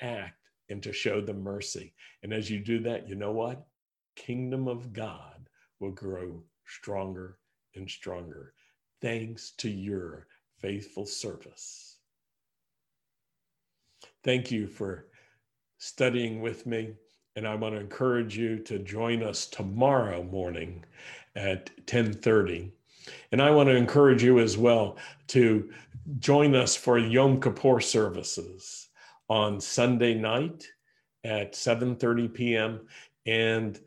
act, 0.00 0.38
and 0.68 0.82
to 0.82 0.92
show 0.92 1.20
them 1.20 1.42
mercy. 1.42 1.92
And 2.22 2.32
as 2.32 2.50
you 2.50 2.58
do 2.58 2.80
that, 2.80 3.08
you 3.08 3.14
know 3.14 3.32
what? 3.32 3.66
Kingdom 4.16 4.66
of 4.66 4.92
God 4.92 5.35
will 5.80 5.92
grow 5.92 6.42
stronger 6.64 7.38
and 7.74 7.88
stronger 7.88 8.54
thanks 9.00 9.50
to 9.58 9.68
your 9.68 10.26
faithful 10.58 11.06
service. 11.06 11.98
Thank 14.24 14.50
you 14.50 14.66
for 14.66 15.06
studying 15.78 16.40
with 16.40 16.66
me. 16.66 16.94
And 17.36 17.46
I 17.46 17.54
want 17.54 17.74
to 17.74 17.80
encourage 17.80 18.36
you 18.36 18.58
to 18.60 18.78
join 18.78 19.22
us 19.22 19.46
tomorrow 19.46 20.22
morning 20.22 20.84
at 21.36 21.70
1030. 21.76 22.72
And 23.30 23.42
I 23.42 23.50
want 23.50 23.68
to 23.68 23.76
encourage 23.76 24.22
you 24.22 24.38
as 24.40 24.56
well 24.56 24.96
to 25.28 25.70
join 26.18 26.54
us 26.54 26.74
for 26.74 26.98
Yom 26.98 27.40
Kippur 27.40 27.80
services 27.80 28.88
on 29.28 29.60
Sunday 29.60 30.14
night 30.14 30.66
at 31.24 31.52
7:30 31.52 32.32
p.m. 32.32 32.80
and 33.26 33.78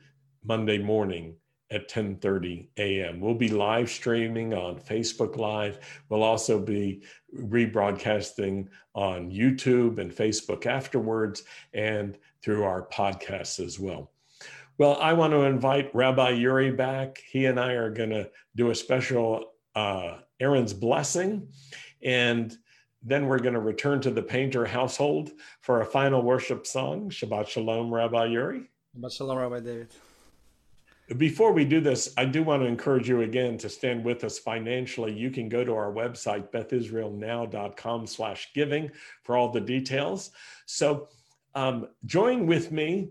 Monday 0.44 0.78
morning 0.78 1.36
at 1.72 1.90
10:30 1.90 2.68
a.m. 2.78 3.20
We'll 3.20 3.36
be 3.36 3.50
live 3.50 3.90
streaming 3.90 4.54
on 4.54 4.80
Facebook 4.80 5.38
Live. 5.38 5.80
We'll 6.10 6.24
also 6.24 6.60
be 6.60 7.04
rebroadcasting 7.36 8.68
on 8.96 9.32
YouTube 9.32 10.00
and 10.00 10.12
Facebook 10.12 10.66
afterwards 10.66 11.44
and 11.74 12.18
through 12.42 12.64
our 12.64 12.88
podcasts 12.88 13.64
as 13.64 13.80
well. 13.80 14.12
Well, 14.78 14.98
I 15.02 15.14
want 15.14 15.34
to 15.34 15.42
invite 15.42 15.94
Rabbi 15.94 16.30
Yuri 16.32 16.72
back. 16.72 17.22
He 17.30 17.46
and 17.46 17.60
I 17.60 17.74
are 17.74 17.90
going 17.90 18.12
to 18.12 18.30
do 18.56 18.72
a 18.72 18.76
special 18.76 19.52
uh, 19.76 20.20
Aaron's 20.40 20.74
blessing, 20.74 21.50
and 22.02 22.58
then 23.04 23.28
we're 23.28 23.40
going 23.40 23.54
to 23.54 23.60
return 23.60 24.00
to 24.02 24.12
the 24.12 24.22
Painter 24.22 24.66
household 24.66 25.32
for 25.62 25.82
a 25.82 25.86
final 25.86 26.22
worship 26.22 26.66
song. 26.66 27.10
Shabbat 27.10 27.48
Shalom, 27.48 27.94
Rabbi 27.94 28.26
Yuri. 28.28 28.70
Shabbat 28.98 29.16
Shalom, 29.16 29.38
Rabbi 29.38 29.60
David. 29.60 29.90
Before 31.18 31.52
we 31.52 31.66
do 31.66 31.82
this, 31.82 32.14
I 32.18 32.26
do 32.26 32.44
want 32.44 32.62
to 32.62 32.68
encourage 32.68 33.10
you 33.10 33.22
again 33.22 33.58
to 33.60 33.70
stand 33.70 34.06
with 34.06 34.24
us 34.24 34.38
financially. 34.38 35.12
You 35.12 35.32
can 35.32 35.50
go 35.50 35.64
to 35.64 35.74
our 35.74 35.92
website, 35.92 36.52
bethisraelnow.com 36.52 38.06
slash 38.06 38.52
giving 38.54 38.92
for 39.24 39.36
all 39.36 39.50
the 39.50 39.62
details. 39.62 40.32
So 40.68 41.08
um, 41.56 41.88
join 42.06 42.46
with 42.46 42.72
me 42.72 43.10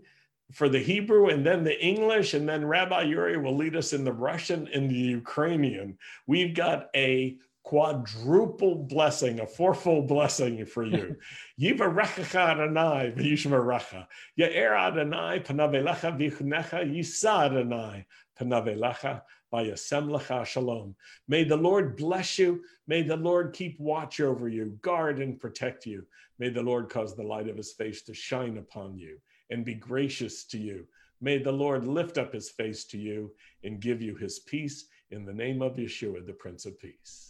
for 0.53 0.69
the 0.69 0.79
Hebrew 0.79 1.27
and 1.27 1.45
then 1.45 1.63
the 1.63 1.79
English, 1.83 2.33
and 2.33 2.47
then 2.47 2.65
Rabbi 2.65 3.03
Yuri 3.03 3.37
will 3.37 3.55
lead 3.55 3.75
us 3.75 3.91
in 3.91 4.03
the 4.03 4.13
Russian 4.13 4.69
and 4.73 4.89
the 4.89 4.95
Ukrainian. 4.95 5.97
We've 6.25 6.55
got 6.55 6.87
a 6.95 7.37
quadruple 7.63 8.75
blessing, 8.75 9.39
a 9.39 9.47
fourfold 9.47 10.07
blessing 10.07 10.65
for 10.65 10.83
you. 10.83 11.15
Yivarechacha 11.59 12.51
Adonai 12.51 13.13
v'yishmerecha. 13.15 14.07
Ya'er 14.39 14.77
Adonai 14.77 15.39
panavelecha 15.39 16.17
v'chunecha 16.17 16.83
yisa 16.83 17.45
Adonai 17.45 18.05
panavelecha 18.39 19.21
v'yasem 19.53 20.45
shalom. 20.45 20.95
May 21.27 21.43
the 21.43 21.57
Lord 21.57 21.95
bless 21.95 22.39
you. 22.39 22.63
May 22.87 23.03
the 23.03 23.17
Lord 23.17 23.53
keep 23.53 23.79
watch 23.79 24.19
over 24.19 24.47
you, 24.47 24.77
guard 24.81 25.19
and 25.19 25.39
protect 25.39 25.85
you. 25.85 26.05
May 26.39 26.49
the 26.49 26.63
Lord 26.63 26.89
cause 26.89 27.15
the 27.15 27.23
light 27.23 27.49
of 27.49 27.57
his 27.57 27.73
face 27.73 28.01
to 28.03 28.13
shine 28.13 28.57
upon 28.57 28.97
you 28.97 29.19
and 29.49 29.65
be 29.65 29.75
gracious 29.75 30.45
to 30.45 30.57
you. 30.57 30.87
May 31.21 31.37
the 31.37 31.51
Lord 31.51 31.85
lift 31.85 32.17
up 32.17 32.33
his 32.33 32.49
face 32.49 32.85
to 32.85 32.97
you 32.97 33.31
and 33.63 33.81
give 33.81 34.01
you 34.01 34.15
his 34.15 34.39
peace 34.39 34.85
in 35.11 35.25
the 35.25 35.33
name 35.33 35.61
of 35.61 35.75
Yeshua, 35.75 36.25
the 36.25 36.33
Prince 36.33 36.65
of 36.65 36.79
Peace. 36.79 37.28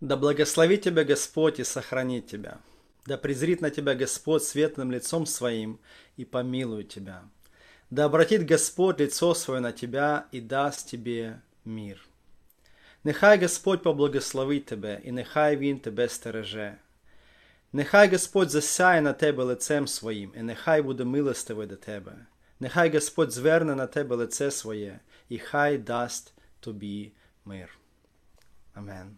Да 0.00 0.16
благословит 0.16 0.82
тебя 0.82 1.04
Господь 1.04 1.60
и 1.60 1.64
сохранит 1.64 2.26
тебя. 2.26 2.58
Да 3.06 3.16
презрит 3.16 3.60
на 3.60 3.70
тебя 3.70 3.94
Господь 3.94 4.42
светлым 4.42 4.92
лицом 4.92 5.26
своим 5.26 5.78
и 6.16 6.24
помилует 6.24 6.88
тебя. 6.88 7.22
Да 7.90 8.04
обратит 8.04 8.46
Господь 8.46 9.00
лицо 9.00 9.34
свое 9.34 9.60
на 9.60 9.72
тебя 9.72 10.26
і 10.32 10.40
дасть 10.40 10.90
тебе 10.90 11.40
мир. 11.64 12.06
Нехай 13.04 13.38
Господь 13.38 13.82
поблагословить 13.82 14.66
тебе, 14.66 15.00
і 15.04 15.12
нехай 15.12 15.56
Він 15.56 15.78
тебе 15.78 16.08
стереже. 16.08 16.76
Нехай 17.72 18.10
Господь 18.10 18.50
засяє 18.50 19.00
на 19.00 19.12
тебе 19.12 19.44
лицем 19.44 19.86
своїм, 19.86 20.32
і 20.36 20.42
нехай 20.42 20.82
буде 20.82 21.04
милостивий 21.04 21.66
до 21.66 21.76
тебе. 21.76 22.26
Нехай 22.60 22.90
Господь 22.90 23.32
зверне 23.32 23.74
на 23.74 23.86
тебе 23.86 24.16
лице 24.16 24.50
своє, 24.50 25.00
і 25.28 25.38
хай 25.38 25.78
дасть 25.78 26.34
тобі 26.60 27.12
мир. 27.44 27.78
Амен. 28.74 29.16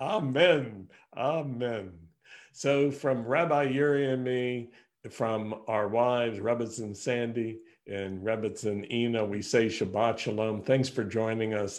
Amen. 0.00 0.88
Amen. 1.16 1.92
So 2.52 2.90
from 2.90 3.24
Rabbi 3.24 3.64
Yuri 3.64 4.12
and 4.12 4.24
me, 4.24 4.70
from 5.10 5.62
our 5.68 5.88
wives, 5.88 6.38
Rebbitzin 6.38 6.96
Sandy 6.96 7.58
and 7.86 8.24
Rebbitzin 8.24 8.90
Ina, 8.90 9.24
we 9.24 9.42
say 9.42 9.66
Shabbat 9.66 10.18
Shalom. 10.18 10.62
Thanks 10.62 10.88
for 10.88 11.04
joining 11.04 11.54
us. 11.54 11.68